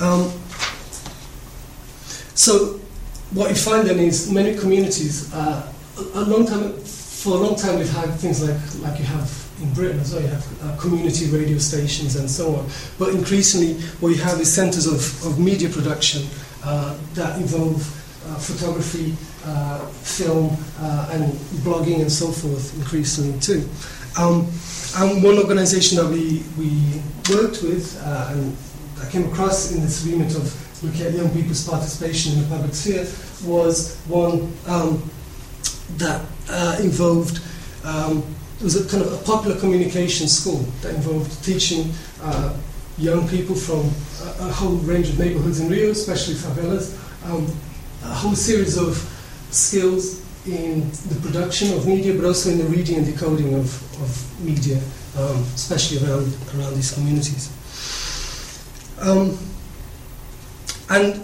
um, 0.00 0.32
so, 2.34 2.80
what 3.34 3.50
you 3.50 3.54
find 3.54 3.86
then 3.86 4.00
is 4.00 4.32
many 4.32 4.58
communities, 4.58 5.32
uh, 5.32 5.72
a, 5.96 6.18
a 6.18 6.24
long 6.24 6.44
time, 6.44 6.72
for 6.80 7.34
a 7.34 7.38
long 7.38 7.54
time, 7.54 7.78
we've 7.78 7.88
had 7.88 8.10
things 8.14 8.42
like, 8.42 8.58
like 8.82 8.98
you 8.98 9.04
have 9.04 9.30
in 9.62 9.72
Britain 9.74 10.00
as 10.00 10.12
well. 10.12 10.22
You 10.22 10.28
have 10.28 10.62
uh, 10.64 10.76
community 10.76 11.26
radio 11.26 11.58
stations 11.58 12.16
and 12.16 12.28
so 12.28 12.56
on. 12.56 12.68
But 12.98 13.10
increasingly, 13.14 13.74
what 14.00 14.08
you 14.08 14.20
have 14.22 14.40
is 14.40 14.52
centres 14.52 14.86
of, 14.86 15.24
of 15.24 15.38
media 15.38 15.68
production 15.68 16.26
uh, 16.64 16.98
that 17.14 17.38
involve 17.38 17.76
uh, 18.26 18.34
photography, 18.36 19.14
uh, 19.44 19.78
film, 19.86 20.56
uh, 20.80 21.10
and 21.12 21.32
blogging 21.64 22.00
and 22.00 22.10
so 22.10 22.30
forth, 22.30 22.76
increasingly 22.78 23.38
too. 23.40 23.68
Um, 24.18 24.46
and 24.96 25.22
one 25.22 25.38
organisation 25.38 25.96
that 25.98 26.06
we, 26.06 26.42
we 26.58 27.00
worked 27.34 27.62
with 27.62 28.00
uh, 28.04 28.28
and 28.32 28.56
I 29.00 29.10
came 29.10 29.30
across 29.32 29.72
in 29.72 29.80
this 29.80 30.04
remit 30.04 30.34
of 30.36 30.84
looking 30.84 31.06
at 31.06 31.12
young 31.12 31.30
people's 31.30 31.66
participation 31.66 32.34
in 32.34 32.42
the 32.42 32.48
public 32.48 32.74
sphere 32.74 33.06
was 33.44 33.96
one 34.06 34.52
um, 34.66 35.02
that 35.96 36.20
involved 36.80 37.40
um, 37.84 38.22
it 38.62 38.64
was 38.64 38.76
a 38.76 38.88
kind 38.88 39.04
of 39.04 39.12
a 39.12 39.24
popular 39.24 39.58
communication 39.58 40.28
school 40.28 40.58
that 40.82 40.94
involved 40.94 41.44
teaching 41.44 41.90
uh, 42.22 42.56
young 42.96 43.26
people 43.28 43.56
from 43.56 43.80
a, 44.24 44.48
a, 44.48 44.52
whole 44.52 44.76
range 44.86 45.08
of 45.08 45.18
neighborhoods 45.18 45.58
in 45.58 45.68
Rio, 45.68 45.90
especially 45.90 46.34
favelas, 46.34 46.96
um, 47.28 47.44
a 48.04 48.14
whole 48.14 48.36
series 48.36 48.76
of 48.76 49.08
skills 49.52 50.20
in 50.46 50.90
the 51.08 51.18
production 51.22 51.72
of 51.76 51.86
media, 51.86 52.14
but 52.14 52.24
also 52.24 52.50
in 52.50 52.58
the 52.58 52.64
reading 52.64 52.96
and 52.96 53.06
decoding 53.06 53.54
of, 53.54 54.02
of 54.02 54.40
media, 54.40 54.76
um, 55.18 55.42
especially 55.54 56.04
around, 56.04 56.34
around 56.56 56.74
these 56.74 56.92
communities. 56.92 57.50
Um, 59.00 59.38
and 60.90 61.22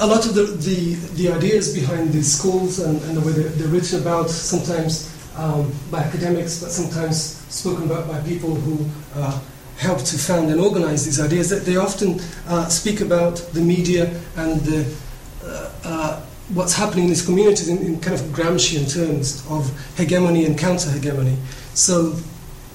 a 0.00 0.06
lot 0.06 0.26
of 0.26 0.34
the, 0.34 0.42
the, 0.42 0.94
the, 1.14 1.32
ideas 1.32 1.72
behind 1.72 2.12
these 2.12 2.36
schools 2.36 2.80
and, 2.80 3.00
and 3.04 3.16
the 3.16 3.20
way 3.20 3.32
they're, 3.32 3.48
they're 3.50 3.68
written 3.68 4.00
about 4.00 4.28
sometimes 4.28 5.08
um, 5.36 5.72
by 5.90 6.00
academics, 6.00 6.60
but 6.60 6.70
sometimes 6.70 7.36
spoken 7.48 7.84
about 7.84 8.08
by 8.08 8.20
people 8.20 8.54
who 8.54 8.84
uh, 9.14 9.40
help 9.78 9.98
to 9.98 10.18
found 10.18 10.50
and 10.50 10.60
organize 10.60 11.04
these 11.04 11.20
ideas, 11.20 11.50
that 11.50 11.64
they 11.64 11.76
often 11.76 12.20
uh, 12.48 12.68
speak 12.68 13.00
about 13.00 13.36
the 13.52 13.60
media 13.60 14.06
and 14.36 14.60
the, 14.62 14.94
uh, 15.44 15.70
uh, 15.84 16.21
what's 16.54 16.74
happening 16.74 17.04
in 17.04 17.08
these 17.08 17.24
communities 17.24 17.68
in, 17.68 17.78
in, 17.78 18.00
kind 18.00 18.14
of 18.14 18.22
Gramscian 18.26 18.92
terms 18.92 19.44
of 19.48 19.70
hegemony 19.96 20.44
and 20.44 20.58
counter-hegemony. 20.58 21.36
So, 21.74 22.14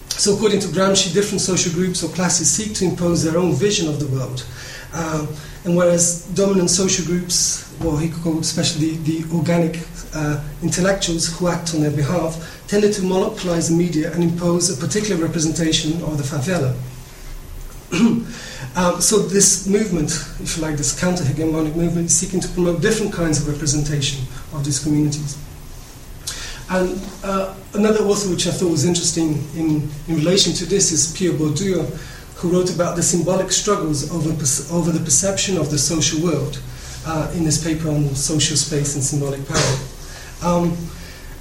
so 0.09 0.35
according 0.35 0.61
to 0.61 0.67
Gramsci, 0.67 1.13
different 1.13 1.41
social 1.41 1.71
groups 1.73 2.03
or 2.03 2.09
classes 2.09 2.49
seek 2.49 2.73
to 2.75 2.85
impose 2.85 3.23
their 3.23 3.37
own 3.37 3.53
vision 3.53 3.87
of 3.87 3.99
the 3.99 4.07
world. 4.07 4.45
Um, 4.93 5.27
and 5.65 5.75
whereas 5.75 6.25
dominant 6.33 6.69
social 6.69 7.05
groups, 7.05 7.71
well, 7.81 7.97
he 7.97 8.09
called 8.09 8.39
especially 8.39 8.95
the, 8.97 9.21
the 9.21 9.35
organic 9.35 9.79
uh, 10.15 10.41
intellectuals 10.63 11.37
who 11.37 11.47
act 11.47 11.75
on 11.75 11.81
their 11.81 11.91
behalf, 11.91 12.63
tended 12.67 12.93
to 12.93 13.03
monopolize 13.03 13.69
the 13.69 13.75
media 13.75 14.11
and 14.13 14.23
impose 14.23 14.69
a 14.75 14.85
particular 14.85 15.21
representation 15.21 16.01
of 16.03 16.17
the 16.17 16.23
favela. 16.23 16.75
Um, 17.91 18.99
so 18.99 19.19
this 19.19 19.67
movement, 19.67 20.11
if 20.41 20.57
you 20.57 20.63
like, 20.63 20.75
this 20.75 20.99
counter-hegemonic 20.99 21.75
movement, 21.75 22.07
is 22.07 22.15
seeking 22.15 22.39
to 22.39 22.47
promote 22.49 22.81
different 22.81 23.13
kinds 23.13 23.39
of 23.39 23.47
representation 23.47 24.25
of 24.53 24.65
these 24.65 24.79
communities. 24.79 25.37
And 26.69 26.99
uh, 27.23 27.55
another 27.75 28.03
author 28.03 28.29
which 28.29 28.45
I 28.45 28.51
thought 28.51 28.71
was 28.71 28.83
interesting 28.83 29.41
in, 29.55 29.89
in 30.07 30.15
relation 30.15 30.51
to 30.53 30.65
this 30.65 30.91
is 30.91 31.15
Pierre 31.17 31.31
Bourdieu, 31.31 31.85
who 32.35 32.49
wrote 32.49 32.73
about 32.73 32.95
the 32.95 33.03
symbolic 33.03 33.51
struggles 33.51 34.11
over, 34.11 34.29
over 34.75 34.91
the 34.91 35.03
perception 35.03 35.57
of 35.57 35.71
the 35.71 35.77
social 35.77 36.21
world 36.21 36.61
uh, 37.05 37.31
in 37.35 37.43
his 37.43 37.63
paper 37.63 37.89
on 37.89 38.13
social 38.15 38.57
space 38.57 38.95
and 38.95 39.03
symbolic 39.03 39.47
power. 39.47 39.77
Um, 40.43 40.77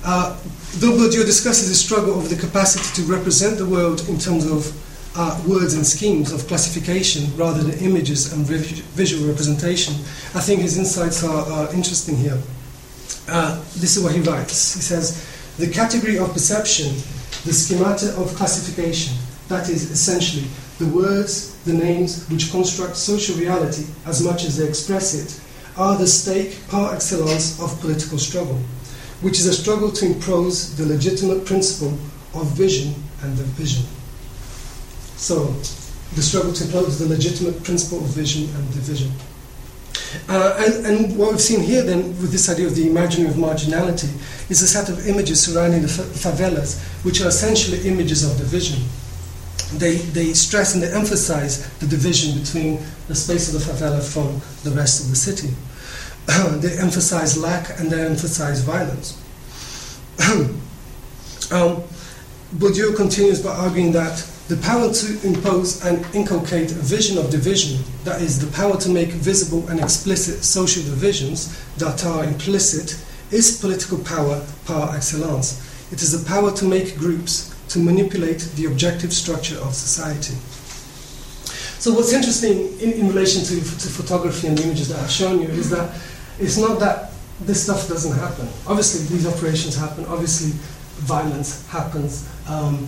uh, 0.05 0.39
though 0.77 0.93
Bourdieu 0.93 1.25
discusses 1.27 1.69
the 1.69 1.75
struggle 1.75 2.15
over 2.15 2.29
the 2.29 2.41
capacity 2.41 3.03
to 3.03 3.13
represent 3.13 3.59
the 3.59 3.67
world 3.67 4.09
in 4.09 4.19
terms 4.19 4.47
of 4.47 4.73
uh, 5.17 5.43
words 5.47 5.75
and 5.75 5.87
schemes 5.87 6.31
of 6.33 6.47
classification 6.47 7.35
rather 7.37 7.63
than 7.63 7.79
images 7.81 8.33
and 8.33 8.45
visual 8.47 9.27
representation, 9.27 9.95
I 10.35 10.41
think 10.41 10.61
his 10.61 10.79
insights 10.79 11.25
are, 11.25 11.45
are 11.51 11.75
interesting 11.75 12.17
here. 12.17 12.39
Uh, 13.29 13.57
this 13.77 13.97
is 13.97 14.05
what 14.05 14.15
he 14.15 14.21
writes. 14.21 14.75
He 14.75 14.81
says, 14.81 15.27
the 15.57 15.69
category 15.69 16.19
of 16.19 16.33
perception, 16.33 16.93
the 17.45 17.53
schemata 17.53 18.15
of 18.21 18.35
classification, 18.37 19.17
that 19.49 19.69
is 19.69 19.91
essentially 19.91 20.47
the 20.79 20.87
words, 20.87 21.57
the 21.65 21.73
names 21.73 22.29
which 22.29 22.51
construct 22.51 22.97
social 22.97 23.37
reality 23.37 23.87
as 24.05 24.23
much 24.23 24.45
as 24.45 24.59
they 24.59 24.69
express 24.69 25.15
it, 25.15 25.41
are 25.79 25.97
the 25.97 26.07
stake 26.07 26.59
par 26.69 26.95
excellence 26.95 27.61
of 27.61 27.81
political 27.81 28.19
struggle, 28.19 28.59
which 29.23 29.39
is 29.39 29.47
a 29.47 29.53
struggle 29.53 29.91
to 29.91 30.07
impose 30.07 30.77
the 30.77 30.85
legitimate 30.85 31.47
principle 31.47 31.97
of 32.35 32.47
vision 32.49 32.95
and 33.23 33.37
division. 33.37 33.85
So, 35.17 35.47
the 36.15 36.23
struggle 36.23 36.53
to 36.53 36.65
impose 36.65 36.99
the 36.99 37.07
legitimate 37.07 37.63
principle 37.65 37.99
of 37.99 38.07
vision 38.07 38.49
and 38.55 38.73
division. 38.73 39.11
Uh, 40.29 40.57
and, 40.65 40.87
and, 40.87 41.19
what 41.19 41.31
we've 41.31 41.41
seen 41.41 41.61
here 41.61 41.83
then 41.83 42.09
with 42.21 42.31
this 42.31 42.49
idea 42.49 42.67
of 42.67 42.75
the 42.75 42.89
imaginary 42.89 43.31
of 43.31 43.37
marginality 43.37 44.09
is 44.49 44.63
a 44.63 44.69
set 44.69 44.89
of 44.89 45.07
images 45.07 45.41
surrounding 45.43 45.83
the 45.83 45.89
favelas, 45.89 46.81
which 47.05 47.21
are 47.21 47.29
essentially 47.29 47.89
images 47.89 48.23
of 48.23 48.37
division 48.39 48.81
they, 49.75 49.97
they 49.97 50.33
stress 50.33 50.75
and 50.75 50.83
they 50.83 50.93
emphasize 50.93 51.69
the 51.79 51.87
division 51.87 52.39
between 52.39 52.81
the 53.09 53.15
space 53.15 53.53
of 53.53 53.55
the 53.55 53.73
favela 53.73 54.01
from 54.01 54.41
the 54.63 54.77
rest 54.77 55.03
of 55.03 55.11
the 55.11 55.17
city. 55.17 55.49
they 56.61 56.79
emphasize 56.79 57.37
lack 57.37 57.79
and 57.81 57.91
they 57.91 58.05
emphasize 58.05 58.61
violence. 58.61 59.21
um, 61.53 61.83
Bourdieu 62.57 62.95
continues 62.97 63.43
by 63.43 63.51
arguing 63.51 63.93
that 63.93 64.19
The 64.49 64.57
power 64.59 64.93
to 64.93 65.27
impose 65.27 65.85
and 65.85 66.07
inculcate 66.15 66.71
a 66.71 66.75
vision 66.75 67.19
of 67.19 67.31
division, 67.31 67.83
that 68.05 68.23
is, 68.23 68.39
the 68.39 68.51
power 68.57 68.77
to 68.77 68.89
make 68.89 69.09
visible 69.09 69.69
and 69.69 69.81
explicit 69.81 70.45
social 70.45 70.85
divisions 70.85 71.61
that 71.79 72.05
are 72.07 72.23
implicit, 72.23 72.97
is 73.33 73.61
political 73.61 73.99
power 73.99 74.47
par 74.65 74.95
excellence. 74.95 75.61
It 75.91 76.01
is 76.01 76.13
the 76.13 76.29
power 76.29 76.53
to 76.53 76.65
make 76.65 76.97
groups, 76.97 77.55
to 77.71 77.81
manipulate 77.81 78.41
the 78.55 78.67
objective 78.67 79.13
structure 79.13 79.57
of 79.57 79.75
society. 79.75 80.35
So, 81.81 81.93
what's 81.93 82.13
interesting 82.13 82.79
in, 82.79 82.93
in 82.93 83.09
relation 83.09 83.43
to, 83.43 83.55
to 83.57 83.89
photography 83.89 84.47
and 84.47 84.57
the 84.57 84.63
images 84.63 84.89
that 84.91 85.01
I've 85.01 85.11
shown 85.11 85.43
you 85.43 85.49
is 85.49 85.71
that 85.71 86.01
it's 86.39 86.57
not 86.57 86.79
that 86.79 87.11
this 87.41 87.65
stuff 87.65 87.89
doesn't 87.89 88.17
happen. 88.17 88.49
Obviously, 88.67 89.07
these 89.15 89.27
operations 89.27 89.75
happen. 89.77 90.05
Obviously, 90.07 90.53
violence 91.03 91.67
happens. 91.69 92.29
Um, 92.49 92.87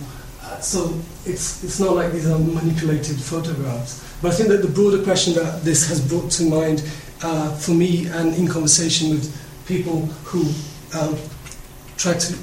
so 0.63 0.93
it's, 1.25 1.63
it's 1.63 1.79
not 1.79 1.95
like 1.95 2.11
these 2.11 2.29
are 2.29 2.39
manipulated 2.39 3.17
photographs. 3.19 4.05
But 4.21 4.33
I 4.33 4.35
think 4.35 4.49
that 4.49 4.61
the 4.61 4.67
broader 4.67 5.03
question 5.03 5.33
that 5.35 5.63
this 5.63 5.87
has 5.87 6.05
brought 6.05 6.31
to 6.31 6.43
mind 6.43 6.83
uh, 7.23 7.55
for 7.55 7.71
me 7.71 8.07
and 8.07 8.35
in 8.35 8.47
conversation 8.47 9.11
with 9.11 9.35
people 9.65 10.05
who 10.23 10.41
um, 10.97 11.17
try 11.97 12.13
to 12.13 12.35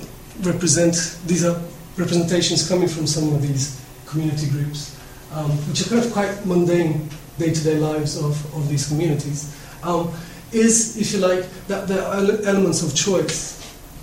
represent, 0.42 1.18
these 1.26 1.44
are 1.44 1.60
representations 1.96 2.68
coming 2.68 2.88
from 2.88 3.06
some 3.06 3.34
of 3.34 3.42
these 3.42 3.82
community 4.06 4.48
groups, 4.48 4.98
um, 5.32 5.50
which 5.68 5.80
are 5.84 5.88
kind 5.88 6.04
of 6.04 6.12
quite 6.12 6.46
mundane 6.46 7.08
day-to-day 7.38 7.78
lives 7.78 8.16
of, 8.16 8.32
of 8.54 8.68
these 8.68 8.88
communities, 8.88 9.54
um, 9.82 10.12
is, 10.52 10.96
if 10.96 11.12
you 11.12 11.18
like, 11.18 11.44
that 11.68 11.88
there 11.88 12.02
are 12.02 12.14
elements 12.14 12.82
of 12.82 12.94
choice 12.94 13.56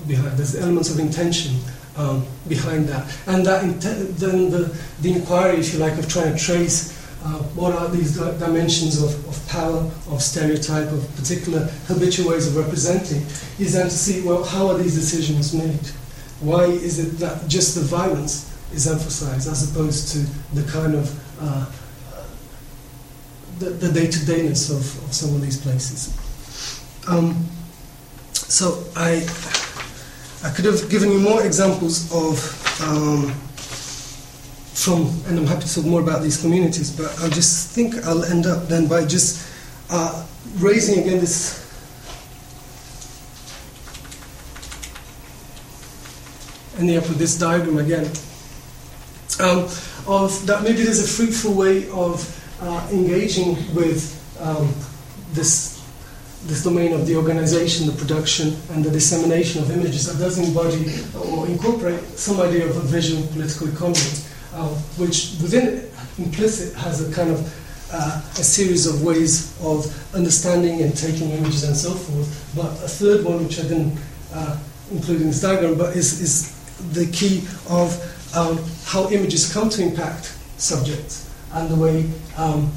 behind, 0.07 0.38
there's 0.38 0.55
elements 0.55 0.89
of 0.89 0.99
intention 0.99 1.55
um, 1.98 2.26
behind 2.48 2.88
that. 2.89 3.06
And 3.28 3.46
that 3.46 3.62
then 4.18 4.50
the, 4.50 4.76
the 5.02 5.14
inquiry, 5.14 5.58
if 5.58 5.74
you 5.74 5.80
like, 5.80 5.98
of 5.98 6.08
trying 6.08 6.36
to 6.36 6.39
trace 6.39 7.00
uh, 7.24 7.41
what 7.56 7.74
are 7.74 7.88
these 7.88 8.18
dimensions 8.18 9.02
of, 9.02 9.28
of 9.30 9.48
power, 9.48 9.89
of 10.10 10.22
stereotype, 10.22 10.91
of 10.91 11.16
particular 11.16 11.68
habitual 11.88 12.32
ways 12.32 12.48
of 12.48 12.58
representing, 12.58 13.22
is 13.60 13.74
then 13.74 13.86
to 13.86 13.91
see, 13.91 14.22
well, 14.28 14.44
how 14.44 14.68
are 14.68 14.78
these 14.78 14.96
decisions 14.96 15.54
made? 15.54 15.88
Why 16.41 16.66
is 16.66 17.00
it 17.00 17.20
that 17.20 17.48
just 17.48 17.76
the 17.76 17.82
violence 17.82 18.52
is 18.74 18.88
emphasized 18.88 19.48
as 19.48 19.72
opposed 19.72 20.12
to 20.12 20.20
the 20.54 20.70
kind 20.70 20.96
of 20.96 21.41
uh, 21.41 21.66
the, 23.60 23.70
the 23.70 23.94
day-to-dayness 23.94 24.70
of, 24.70 25.06
of 25.06 25.14
some 25.14 25.34
of 25.34 25.41
these 25.41 25.62
places? 25.62 26.12
Um, 27.08 27.48
so 28.34 28.84
I 28.98 29.26
I 30.44 30.50
could 30.50 30.66
have 30.66 30.89
given 30.89 31.12
you 31.12 31.20
more 31.20 31.46
examples 31.46 32.12
of 32.12 32.38
um, 32.82 33.32
from, 34.74 35.10
and 35.28 35.39
I'm 35.39 35.46
happy 35.46 35.66
to 35.66 35.76
talk 35.76 35.86
more 35.86 36.02
about 36.02 36.22
these 36.22 36.41
communities, 36.41 36.91
but 36.91 37.18
I 37.22 37.30
just 37.30 37.72
think 37.72 37.96
I'll 38.06 38.26
end 38.26 38.46
up 38.46 38.68
then 38.68 38.88
by 38.88 39.06
just 39.06 39.48
uh, 39.89 40.26
raising 40.58 41.00
again 41.00 41.20
this. 41.20 41.62
Ending 46.78 46.98
up 46.98 47.08
with 47.08 47.20
this 47.20 47.38
diagram 47.38 47.78
again 47.78 48.12
um, 49.39 49.68
of 50.08 50.46
that 50.46 50.62
maybe 50.64 50.84
there's 50.84 51.04
a 51.04 51.08
fruitful 51.08 51.54
way 51.54 51.89
of 51.89 52.22
uh, 52.62 52.88
engaging 52.91 53.56
with 53.76 54.20
um, 54.39 54.74
this 55.34 55.73
this 56.46 56.64
domain 56.64 56.94
of 56.94 57.08
the 57.08 57.16
organization, 57.16 57.88
the 57.88 57.94
production, 57.94 58.56
and 58.72 58.84
the 58.84 58.91
dissemination 58.91 59.62
of 59.62 59.72
images 59.72 60.06
that 60.06 60.18
does 60.20 60.38
embody 60.39 60.86
or 61.18 61.48
incorporate 61.48 62.02
some 62.18 62.41
idea 62.41 62.66
of 62.66 62.76
a 62.76 62.82
visual 62.82 63.26
political 63.28 63.70
economy, 63.70 64.20
uh, 64.54 64.68
which 64.98 65.36
within 65.41 65.68
it, 65.68 65.94
implicit 66.18 66.76
has 66.76 67.08
a 67.08 67.14
kind 67.14 67.32
of 67.32 67.39
uh, 67.91 68.22
a 68.39 68.44
series 68.44 68.88
of 68.88 69.04
ways 69.04 69.56
of 69.62 69.86
understanding 70.16 70.82
and 70.82 70.98
taking 70.98 71.30
images 71.30 71.64
and 71.64 71.78
so 71.78 71.91
forth. 71.91 72.52
But 72.56 72.72
a 72.84 72.89
third 72.89 73.24
one, 73.24 73.44
which 73.44 73.60
I 73.60 73.64
didn't 73.64 73.98
uh, 74.34 74.58
include 74.91 75.22
in 75.22 75.28
this 75.28 75.41
diagram, 75.41 75.78
but 75.78 75.96
is, 75.96 76.20
is 76.20 76.54
the 76.94 77.10
key 77.12 77.48
of 77.70 77.94
um, 78.36 78.60
how 78.86 79.10
images 79.12 79.54
come 79.54 79.70
to 79.70 79.84
impact 79.84 80.38
subjects 80.58 81.30
and 81.54 81.70
the 81.70 81.76
way 81.76 82.10
um, 82.36 82.72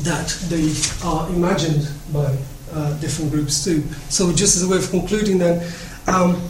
that 0.00 0.28
they 0.48 0.72
are 1.04 1.28
imagined 1.30 1.88
by 2.12 2.36
uh, 2.74 2.98
different 3.00 3.30
groups 3.30 3.64
too. 3.64 3.82
So, 4.08 4.32
just 4.32 4.56
as 4.56 4.62
a 4.62 4.68
way 4.68 4.78
of 4.78 4.90
concluding, 4.90 5.38
then, 5.38 5.60
um, 6.06 6.40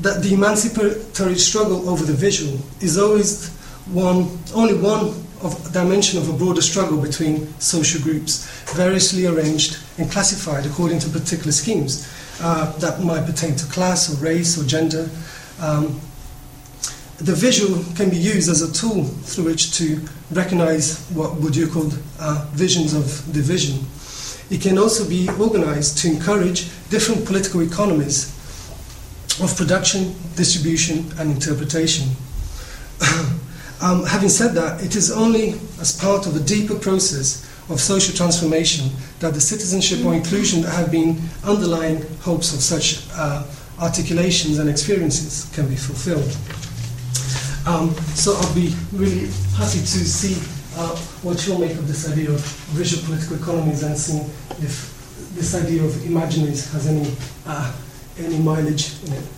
that 0.00 0.22
the 0.22 0.34
emancipatory 0.34 1.36
struggle 1.36 1.88
over 1.88 2.04
the 2.04 2.12
visual 2.12 2.58
is 2.80 2.98
always 2.98 3.50
one, 3.86 4.38
only 4.54 4.74
one 4.74 5.14
of 5.42 5.72
dimension 5.72 6.18
of 6.18 6.28
a 6.28 6.32
broader 6.32 6.62
struggle 6.62 7.00
between 7.00 7.46
social 7.60 8.00
groups, 8.00 8.46
variously 8.72 9.26
arranged 9.26 9.78
and 9.98 10.10
classified 10.10 10.66
according 10.66 10.98
to 11.00 11.08
particular 11.08 11.52
schemes 11.52 12.08
uh, 12.40 12.70
that 12.78 13.02
might 13.02 13.26
pertain 13.26 13.54
to 13.56 13.66
class 13.66 14.12
or 14.12 14.24
race 14.24 14.60
or 14.60 14.64
gender. 14.64 15.08
Um, 15.60 16.00
the 17.18 17.34
visual 17.34 17.84
can 17.94 18.10
be 18.10 18.16
used 18.16 18.50
as 18.50 18.62
a 18.62 18.72
tool 18.72 19.04
through 19.04 19.44
which 19.44 19.76
to 19.78 20.00
recognize 20.32 21.06
what 21.10 21.32
Bourdieu 21.34 21.72
called 21.72 21.98
uh, 22.18 22.48
visions 22.52 22.94
of 22.94 23.04
division. 23.32 23.84
It 24.52 24.60
can 24.60 24.76
also 24.76 25.08
be 25.08 25.30
organized 25.40 25.96
to 25.98 26.08
encourage 26.08 26.68
different 26.90 27.24
political 27.24 27.62
economies 27.62 28.28
of 29.40 29.56
production, 29.56 30.14
distribution, 30.36 31.10
and 31.18 31.30
interpretation. 31.30 32.06
um, 33.80 34.04
having 34.04 34.28
said 34.28 34.52
that, 34.52 34.84
it 34.84 34.94
is 34.94 35.10
only 35.10 35.54
as 35.80 35.98
part 35.98 36.26
of 36.26 36.36
a 36.36 36.40
deeper 36.40 36.74
process 36.74 37.48
of 37.70 37.80
social 37.80 38.14
transformation 38.14 38.90
that 39.20 39.32
the 39.32 39.40
citizenship 39.40 40.04
or 40.04 40.12
inclusion 40.12 40.60
that 40.60 40.74
have 40.74 40.92
been 40.92 41.16
underlying 41.44 42.02
hopes 42.20 42.52
of 42.52 42.60
such 42.60 43.08
uh, 43.14 43.46
articulations 43.80 44.58
and 44.58 44.68
experiences 44.68 45.50
can 45.54 45.66
be 45.66 45.76
fulfilled. 45.76 46.28
Um, 47.66 47.94
so 48.14 48.36
I'll 48.36 48.54
be 48.54 48.74
really 48.92 49.28
happy 49.56 49.80
to 49.80 50.04
see 50.04 50.36
uh, 50.76 50.96
what 51.22 51.46
you'll 51.46 51.58
make 51.58 51.72
of 51.72 51.86
this 51.86 52.10
idea 52.10 52.30
of 52.30 52.40
visual 52.72 53.04
political 53.04 53.36
economies 53.36 53.82
and 53.82 53.96
seeing 53.96 54.24
if 54.62 54.92
this 55.34 55.54
idea 55.54 55.82
of 55.82 55.90
imaginaries 56.04 56.72
has 56.72 56.86
any, 56.86 57.14
uh, 57.46 57.72
any 58.18 58.38
mileage 58.38 59.02
in 59.04 59.12
it. 59.12 59.24